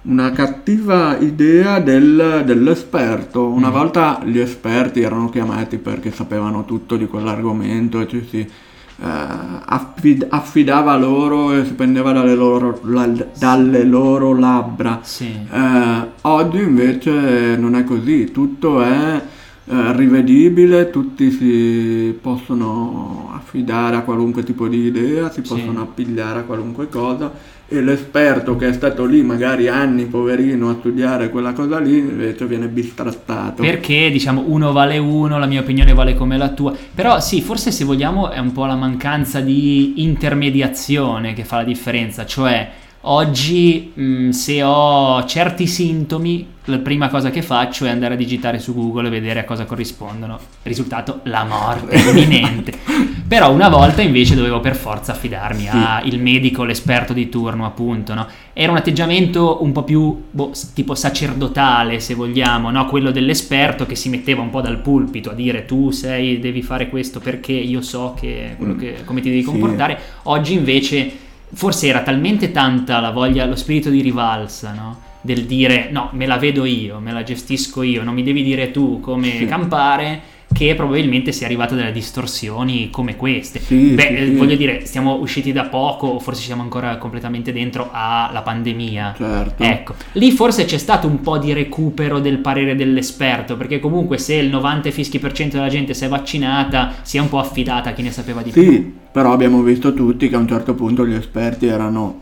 una 0.04 0.32
cattiva 0.32 1.18
idea 1.18 1.80
del- 1.80 2.44
dell'esperto. 2.46 3.48
Una 3.48 3.70
Mm. 3.70 3.72
volta 3.72 4.22
gli 4.24 4.38
esperti 4.40 5.02
erano 5.02 5.30
chiamati 5.30 5.78
perché 5.78 6.12
sapevano 6.12 6.64
tutto 6.66 6.96
di 6.96 7.08
quell'argomento 7.08 8.00
e 8.02 8.08
ci 8.08 8.26
si 8.30 8.50
eh, 9.02 9.06
affid- 9.66 10.26
affidava 10.30 10.98
loro 10.98 11.54
e 11.54 11.64
si 11.64 11.72
prendeva 11.72 12.12
dalle 12.12 12.36
loro, 12.36 12.82
la- 12.84 13.08
dalle 13.38 13.86
loro 13.86 14.38
labbra. 14.38 15.00
Sì. 15.04 15.26
Eh, 15.50 16.08
oggi 16.24 16.58
invece 16.62 17.56
non 17.58 17.76
è 17.76 17.86
così, 17.86 18.30
tutto 18.34 18.82
è 18.82 19.22
eh, 19.72 19.96
rivedibile, 19.96 20.90
tutti 20.90 21.30
si 21.30 22.18
possono 22.20 23.30
affidare 23.34 23.98
a 23.98 24.02
qualunque 24.02 24.44
tipo 24.44 24.68
di 24.68 24.78
idea, 24.80 25.30
si 25.30 25.42
Sì. 25.44 25.54
possono 25.54 25.82
appigliare 25.82 26.40
a 26.40 26.44
qualunque 26.44 26.90
cosa 26.90 27.32
e 27.72 27.82
l'esperto 27.82 28.56
che 28.56 28.70
è 28.70 28.74
stato 28.74 29.06
lì 29.06 29.22
magari 29.22 29.68
anni 29.68 30.06
poverino 30.06 30.72
a 30.72 30.76
studiare 30.80 31.30
quella 31.30 31.54
cosa 31.54 31.78
lì 31.78 32.00
invece 32.00 32.48
viene 32.48 32.68
bistrattato. 32.68 33.62
Perché 33.62 34.10
diciamo 34.10 34.46
uno 34.48 34.72
vale 34.72 34.98
uno, 34.98 35.38
la 35.38 35.46
mia 35.46 35.62
opinione 35.62 35.94
vale 35.94 36.16
come 36.16 36.36
la 36.36 36.50
tua. 36.50 36.74
Però 36.96 37.20
sì, 37.20 37.42
forse 37.42 37.70
se 37.70 37.86
vogliamo 37.86 38.32
è 38.32 38.40
un 38.40 38.52
po' 38.52 38.66
la 38.66 38.76
mancanza 38.76 39.40
di 39.40 40.02
intermediazione 40.02 41.34
che 41.34 41.44
fa 41.44 41.58
la 41.58 41.64
differenza. 41.64 42.26
Cioè, 42.26 42.70
oggi 43.02 43.92
mh, 43.94 44.30
se 44.30 44.62
ho 44.64 45.24
certi 45.26 45.66
sintomi, 45.68 46.46
la 46.66 46.78
prima 46.80 47.10
cosa 47.10 47.32
che 47.32 47.42
faccio 47.42 47.86
è 47.86 47.90
andare 47.90 48.14
a 48.14 48.18
digitare 48.18 48.60
su 48.60 48.76
Google 48.76 49.08
e 49.08 49.10
vedere 49.10 49.40
a 49.40 49.44
cosa 49.44 49.66
corrispondono. 49.66 50.38
Risultato, 50.64 51.22
la 51.24 51.44
morte 51.44 51.96
imminente. 52.12 52.74
Però 53.28 53.52
una 53.52 53.70
volta 53.70 54.02
invece 54.04 54.36
dovevo 54.36 54.60
per 54.60 54.76
forza 54.76 55.14
affidarmi 55.14 55.62
Sì. 55.64 55.70
al 55.70 56.20
medico, 56.20 56.64
l'esperto 56.64 57.14
di 57.14 57.30
turno, 57.30 57.66
appunto, 57.66 58.14
no? 58.14 58.28
Era 58.54 58.72
un 58.72 58.78
atteggiamento 58.78 59.64
un 59.64 59.72
po' 59.72 59.84
più 59.84 60.26
boh, 60.30 60.52
tipo 60.76 60.94
sacerdotale, 60.94 62.00
se 62.00 62.14
vogliamo, 62.14 62.70
no? 62.70 62.86
Quello 62.86 63.10
dell'esperto 63.12 63.86
che 63.88 63.96
si 63.96 64.10
metteva 64.10 64.42
un 64.42 64.50
po' 64.52 64.62
dal 64.62 64.80
pulpito 64.80 65.32
a 65.32 65.34
dire 65.34 65.66
tu 65.66 65.90
sei, 65.92 66.40
devi 66.40 66.62
fare 66.62 66.90
questo 66.90 67.20
perché 67.20 67.54
io 67.54 67.82
so 67.82 68.16
che, 68.20 68.54
quello 68.58 68.74
Mm. 68.74 68.78
che- 68.78 68.96
come 69.06 69.22
ti 69.22 69.30
devi 69.30 69.42
Sì. 69.44 69.50
comportare. 69.50 69.98
Oggi 70.24 70.54
invece 70.54 71.12
forse 71.54 71.88
era 71.88 72.02
talmente 72.02 72.52
tanta 72.52 73.00
la 73.00 73.12
voglia, 73.12 73.46
lo 73.46 73.56
spirito 73.56 73.90
di 73.90 74.02
rivalsa, 74.02 74.74
no? 74.74 75.08
Del 75.22 75.46
dire 75.46 75.90
no, 75.92 76.10
me 76.14 76.26
la 76.26 76.38
vedo 76.38 76.66
io, 76.66 77.00
me 77.00 77.12
la 77.12 77.24
gestisco 77.24 77.82
io, 77.84 78.04
non 78.04 78.14
mi 78.14 78.24
devi 78.24 78.44
dire 78.44 78.72
tu 78.72 79.00
come 79.00 79.46
campare, 79.48 80.22
che 80.52 80.74
probabilmente 80.76 81.32
si 81.32 81.44
è 81.44 81.46
arrivato 81.46 81.74
a 81.74 81.78
delle 81.78 81.92
distorsioni 81.92 82.90
come 82.90 83.16
queste. 83.16 83.60
Sì, 83.60 83.92
Beh, 83.94 84.02
sì, 84.02 84.14
eh, 84.16 84.26
sì. 84.26 84.36
voglio 84.36 84.56
dire, 84.56 84.86
stiamo 84.86 85.16
usciti 85.16 85.52
da 85.52 85.66
poco, 85.66 86.20
forse 86.20 86.42
siamo 86.42 86.62
ancora 86.62 86.98
completamente 86.98 87.54
dentro 87.54 87.90
alla 87.92 88.42
pandemia. 88.42 89.14
Certo. 89.16 89.64
Ecco, 89.64 89.96
lì 90.14 90.32
forse 90.32 90.66
c'è 90.66 90.78
stato 90.78 91.08
un 91.08 91.22
po' 91.22 91.38
di 91.38 91.54
recupero 91.54 92.20
del 92.20 92.40
parere 92.40 92.76
dell'esperto, 92.76 93.56
perché 93.58 93.80
comunque 93.80 94.18
se 94.18 94.36
il 94.36 94.50
90 94.50 94.92
fischi 94.92 95.20
per 95.20 95.32
cento 95.34 95.58
della 95.58 95.70
gente 95.70 95.94
si 95.94 96.04
è 96.06 96.08
vaccinata, 96.08 96.94
si 97.04 97.18
è 97.18 97.20
un 97.22 97.30
po' 97.30 97.40
affidata 97.40 97.92
a 97.92 97.94
chi 97.94 98.02
ne 98.02 98.12
sapeva 98.12 98.42
di 98.42 98.50
più. 98.52 98.62
Sì, 98.62 98.94
però 99.12 99.32
abbiamo 99.32 99.62
visto 99.62 99.94
tutti 99.94 100.28
che 100.30 100.36
a 100.36 100.40
un 100.40 100.48
certo 100.48 100.74
punto 100.74 101.06
gli 101.06 101.14
esperti 101.14 101.68
erano 101.68 102.22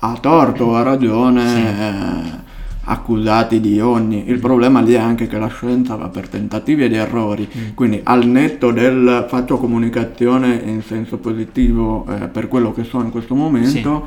a 0.00 0.16
torto 0.20 0.64
o 0.64 0.74
a 0.76 0.82
ragione 0.82 1.48
Sì. 1.48 1.60
eh, 1.60 2.44
accusati 2.88 3.60
di 3.60 3.80
ogni. 3.80 4.28
Il 4.28 4.38
problema 4.38 4.80
lì 4.80 4.92
è 4.94 4.98
anche 4.98 5.26
che 5.26 5.38
la 5.38 5.48
scienza 5.48 5.96
va 5.96 6.08
per 6.08 6.28
tentativi 6.28 6.84
ed 6.84 6.92
errori, 6.94 7.46
Mm. 7.46 7.74
quindi 7.74 8.00
al 8.02 8.26
netto 8.26 8.70
del 8.70 9.26
faccio 9.28 9.58
comunicazione 9.58 10.60
in 10.64 10.82
senso 10.82 11.18
positivo 11.18 12.06
eh, 12.08 12.28
per 12.28 12.48
quello 12.48 12.72
che 12.72 12.84
so 12.84 13.00
in 13.00 13.10
questo 13.10 13.34
momento, 13.34 14.06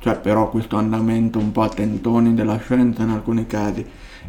cioè 0.00 0.18
però 0.18 0.50
questo 0.50 0.76
andamento 0.76 1.38
un 1.38 1.52
po' 1.52 1.62
a 1.62 1.68
tentoni 1.68 2.34
della 2.34 2.58
scienza 2.58 3.02
in 3.02 3.10
alcuni 3.10 3.46
casi 3.46 3.84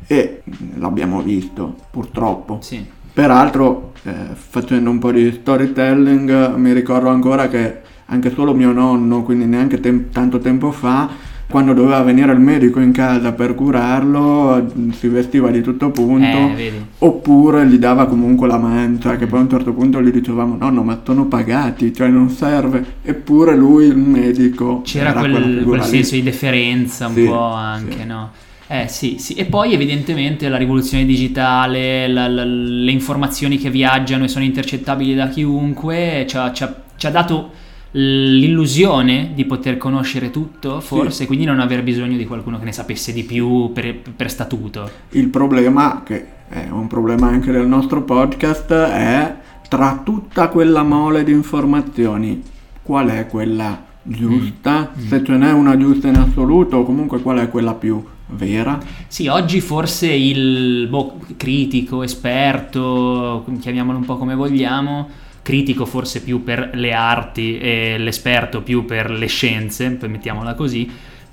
e 0.08 0.44
l'abbiamo 0.78 1.22
visto 1.22 1.76
purtroppo. 1.92 2.60
Sì. 2.62 2.84
Peraltro, 3.12 3.92
eh, 4.04 4.14
facendo 4.34 4.90
un 4.90 5.00
po' 5.00 5.12
di 5.12 5.30
storytelling, 5.32 6.56
mi 6.56 6.72
ricordo 6.74 7.10
ancora 7.10 7.48
che 7.50 7.82
anche 8.06 8.32
solo 8.32 8.54
mio 8.54 8.72
nonno, 8.72 9.24
quindi 9.24 9.46
neanche 9.46 9.80
tem- 9.80 10.10
tanto 10.10 10.40
tempo 10.40 10.72
fa, 10.72 11.10
quando 11.50 11.74
doveva 11.74 12.04
venire 12.04 12.32
il 12.32 12.40
medico 12.40 12.80
in 12.80 12.92
casa 12.92 13.32
per 13.32 13.56
curarlo, 13.56 14.72
si 14.92 15.08
vestiva 15.08 15.50
di 15.50 15.62
tutto 15.62 15.90
punto. 15.90 16.38
Eh. 16.56 16.72
Oppure 17.00 17.66
gli 17.66 17.78
dava 17.78 18.06
comunque 18.06 18.48
la 18.48 18.58
mancia, 18.60 19.16
che 19.16 19.26
poi 19.26 19.40
a 19.40 19.42
un 19.44 19.50
certo 19.50 19.74
punto 19.74 20.00
gli 20.02 20.12
dicevamo: 20.12 20.56
Nonno, 20.60 20.84
ma 20.84 21.02
sono 21.04 21.26
pagati, 21.26 21.92
cioè 21.94 22.08
non 22.10 22.30
serve. 22.30 22.98
Eppure 23.02 23.56
lui, 23.56 23.86
il 23.88 23.98
medico, 23.98 24.82
C'era 24.84 25.10
era 25.10 25.20
quel, 25.22 25.64
quel 25.66 25.84
senso 25.84 26.14
di 26.16 26.22
deferenza 26.24 27.08
un 27.08 27.14
Sì, 27.16 27.24
po' 27.26 27.44
anche, 27.52 27.98
sì. 27.98 28.06
no? 28.06 28.30
Eh 28.72 28.88
sì, 28.88 29.16
sì, 29.18 29.34
e 29.34 29.46
poi 29.46 29.74
evidentemente 29.74 30.48
la 30.48 30.58
rivoluzione 30.58 31.04
digitale, 31.04 32.08
la- 32.08 32.28
la- 32.28 32.44
le 32.46 32.92
informazioni 32.92 33.58
che 33.58 33.72
viaggiano 33.72 34.26
e 34.26 34.28
sono 34.28 34.46
intercettabili 34.46 35.16
da 35.16 35.28
chiunque 35.30 36.26
ci 36.30 36.38
ha, 36.38 36.52
ci 36.54 36.62
ha- 36.64 36.76
ci 36.96 37.08
ha 37.08 37.10
dato 37.10 37.50
l'illusione 37.92 39.32
di 39.34 39.46
poter 39.46 39.78
conoscere 39.78 40.30
tutto, 40.30 40.80
forse, 40.80 41.22
sì. 41.22 41.26
quindi 41.26 41.46
non 41.46 41.60
aver 41.60 41.84
bisogno 41.84 42.18
di 42.18 42.26
qualcuno 42.26 42.60
che 42.60 42.66
ne 42.66 42.72
sapesse 42.72 43.14
di 43.14 43.24
più 43.24 43.72
per, 43.74 44.00
per, 44.16 44.30
statuto. 44.30 44.90
Il 45.12 45.30
problema, 45.30 46.04
che 46.06 46.26
è 46.48 46.68
un 46.70 46.88
problema 46.88 47.28
anche 47.28 47.52
del 47.52 47.68
nostro 47.68 48.04
podcast, 48.04 48.72
è 48.72 49.36
tra 49.68 50.02
tutta 50.04 50.50
quella 50.50 50.84
mole 50.84 51.24
di 51.24 51.32
informazioni, 51.32 52.42
qual 52.82 53.10
è 53.10 53.28
quella 53.28 53.86
giusta? 54.04 54.92
Mm. 54.98 55.08
Se 55.08 55.24
ce 55.24 55.38
n'è 55.38 55.52
una 55.52 55.78
giusta 55.78 56.08
in 56.08 56.16
assoluto, 56.16 56.78
o 56.78 56.84
comunque 56.84 57.22
qual 57.22 57.40
è 57.40 57.50
quella 57.50 57.74
più 57.74 58.04
vera? 58.28 58.80
Sì, 59.08 59.28
oggi 59.28 59.62
forse 59.62 60.12
il 60.12 60.88
boh, 60.88 61.20
critico, 61.38 62.04
esperto, 62.04 63.19
chiamiamolo 63.60 63.98
un 63.98 64.06
po' 64.06 64.18
come 64.18 64.36
vogliamo, 64.36 65.10
critico 65.42 65.86
forse 65.86 66.22
più 66.22 66.44
per 66.44 66.72
le 66.74 66.94
arti 66.94 67.58
e 67.58 67.98
l'esperto 67.98 68.62
più 68.62 68.86
per 68.86 69.10
le 69.10 69.28
scienze, 69.28 69.98
mettiamola 70.08 70.54
così, 70.54 70.90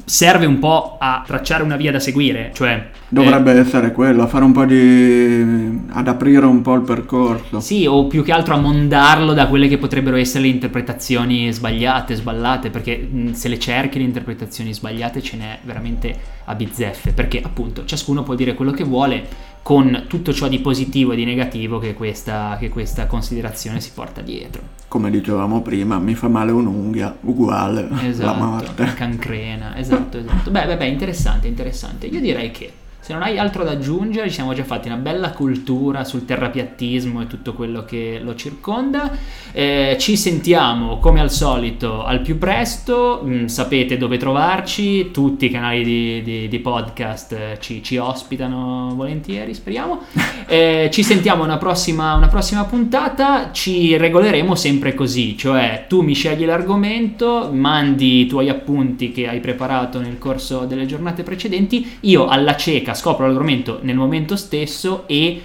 serve 0.07 0.47
un 0.47 0.61
po' 0.61 0.99
a 1.01 1.25
tracciare 1.27 1.65
una 1.65 1.77
via 1.77 1.91
da 1.91 1.99
seguire, 1.99 2.53
cioè... 2.55 2.91
Dovrebbe 3.09 3.53
eh, 3.53 3.59
essere 3.59 3.91
quello, 3.91 4.23
a 4.23 4.29
fare 4.29 4.45
un 4.45 4.53
po' 4.53 4.65
di... 4.65 5.81
ad 5.89 6.07
aprire 6.07 6.47
un 6.47 6.63
po' 6.63 6.75
il 6.75 6.83
percorso. 6.83 7.59
Sì, 7.59 7.87
o 7.87 8.07
più 8.07 8.23
che 8.23 8.31
altro 8.31 8.55
a 8.55 8.59
mondarlo 8.59 9.33
da 9.33 9.49
quelle 9.49 9.67
che 9.67 9.79
potrebbero 9.79 10.17
essere 10.17 10.45
le 10.45 10.51
interpretazioni 10.51 11.53
sbagliate, 11.53 12.15
sballate, 12.15 12.71
perché 12.71 12.97
mh, 12.99 13.33
se 13.33 13.49
le 13.49 13.59
cerchi 13.59 13.99
le 13.99 14.05
interpretazioni 14.05 14.73
sbagliate 14.73 15.21
ce 15.21 15.37
n'è 15.37 15.59
veramente 15.65 16.17
a 16.45 16.55
bizzeffe, 16.55 17.13
perché 17.13 17.41
appunto 17.43 17.85
ciascuno 17.85 18.23
può 18.23 18.35
dire 18.37 18.55
quello 18.55 18.71
che 18.71 18.85
vuole, 18.85 19.27
con 19.67 20.05
tutto 20.07 20.33
ciò 20.33 20.47
di 20.47 20.61
positivo 20.61 21.11
e 21.11 21.17
di 21.17 21.25
negativo 21.25 21.81
che 21.81 21.93
questa, 21.93 22.57
che 22.57 22.69
questa 22.69 23.07
considerazione 23.07 23.81
si 23.81 23.91
porta 23.93 24.21
dietro. 24.21 24.63
Come 24.87 25.11
dicevamo 25.11 25.61
prima, 25.61 25.99
mi 25.99 26.15
fa 26.15 26.29
male 26.29 26.53
un'unghia, 26.53 27.17
uguale 27.23 27.89
esatto, 28.05 28.25
la 28.27 28.47
morte. 28.47 28.85
cancrena, 28.95 29.77
esatto, 29.77 30.19
esatto. 30.19 30.53
Beh, 30.53 30.67
beh, 30.67 30.77
beh, 30.77 30.87
interessante, 30.87 31.49
interessante. 31.49 32.07
Io 32.07 32.21
direi 32.21 32.53
che 32.53 32.73
se 33.07 33.13
non 33.13 33.23
hai 33.23 33.39
altro 33.39 33.63
da 33.63 33.71
aggiungere, 33.71 34.27
ci 34.27 34.35
siamo 34.35 34.53
già 34.53 34.65
fatti 34.65 34.89
una 34.89 34.97
bella 34.97 35.31
cultura 35.31 36.03
sul 36.03 36.25
terrapiattismo 36.25 37.23
e 37.23 37.29
tutto 37.29 37.53
quello 37.53 37.85
che 37.85 38.19
lo 38.21 38.35
circonda. 38.35 39.17
Eh, 39.53 39.97
ci 40.01 40.17
sentiamo 40.17 40.99
come 40.99 41.21
al 41.21 41.31
solito 41.31 42.03
al 42.03 42.21
più 42.21 42.37
presto. 42.37 43.23
Mm, 43.25 43.45
sapete 43.45 43.97
dove 43.97 44.17
trovarci, 44.17 45.13
tutti 45.13 45.45
i 45.45 45.51
canali 45.51 45.85
di, 45.85 46.23
di, 46.25 46.49
di 46.49 46.59
podcast 46.59 47.33
eh, 47.33 47.59
ci, 47.61 47.81
ci, 47.81 47.97
ospitano 47.97 48.93
volentieri, 48.97 49.55
speriamo. 49.55 50.01
Eh, 50.49 50.91
ci 50.93 51.03
sentiamo 51.03 51.43
una 51.43 51.57
prossima, 51.57 52.15
una 52.15 52.29
prossima 52.29 52.65
puntata. 52.67 53.51
Ci 53.51 53.97
regoleremo 53.97 54.55
sempre 54.55 54.95
così, 54.95 55.37
cioè 55.37 55.87
tu 55.89 56.03
mi 56.03 56.15
scegli 56.15 56.45
l'argomento, 56.45 57.51
mandi 57.53 58.21
i 58.21 58.27
tuoi 58.27 58.49
appunti 58.49 59.11
che 59.11 59.27
hai 59.27 59.41
preparato 59.41 59.99
nel 59.99 60.19
corso 60.19 60.65
delle 60.65 60.87
giornate 60.87 61.25
precedenti, 61.25 61.99
io 62.03 62.29
alla 62.29 62.55
cieca 62.55 62.95
scopro 62.97 63.27
l'argomento 63.27 63.79
nel 63.83 63.97
momento 63.97 64.37
stesso 64.37 65.05
e 65.07 65.43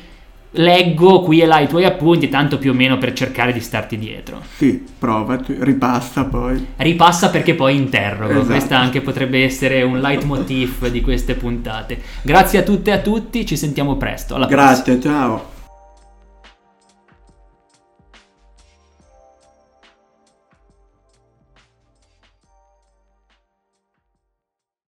leggo 0.52 1.22
qui 1.22 1.42
e 1.42 1.46
là 1.46 1.60
i 1.60 1.68
tuoi 1.68 1.86
appunti, 1.86 2.28
tanto 2.28 2.58
più 2.58 2.72
o 2.72 2.74
meno 2.74 2.98
per 2.98 3.14
cercare 3.14 3.54
di 3.54 3.60
starti 3.60 3.98
dietro. 3.98 4.42
Sì, 4.58 4.84
provaci, 4.98 5.56
ripassa 5.60 6.26
poi. 6.26 6.66
Ripassa 6.78 7.30
perché 7.30 7.56
poi 7.56 7.76
interrogo. 7.76 8.32
Esatto. 8.32 8.48
Questa 8.48 8.78
anche 8.78 9.02
potrebbe 9.02 9.44
essere 9.44 9.82
un 9.84 10.00
leitmotiv 10.00 10.88
di 10.90 11.02
queste 11.02 11.36
puntate. 11.36 12.02
Grazie 12.22 12.60
a 12.60 12.64
tutte 12.64 12.90
e 12.92 12.94
a 12.94 13.00
tutti, 13.00 13.46
ci 13.46 13.56
sentiamo 13.56 13.96
presto. 13.96 14.36
Alla 14.36 14.48
Grazie, 14.48 14.98
prossima. 14.98 15.14
ciao. 15.14 15.51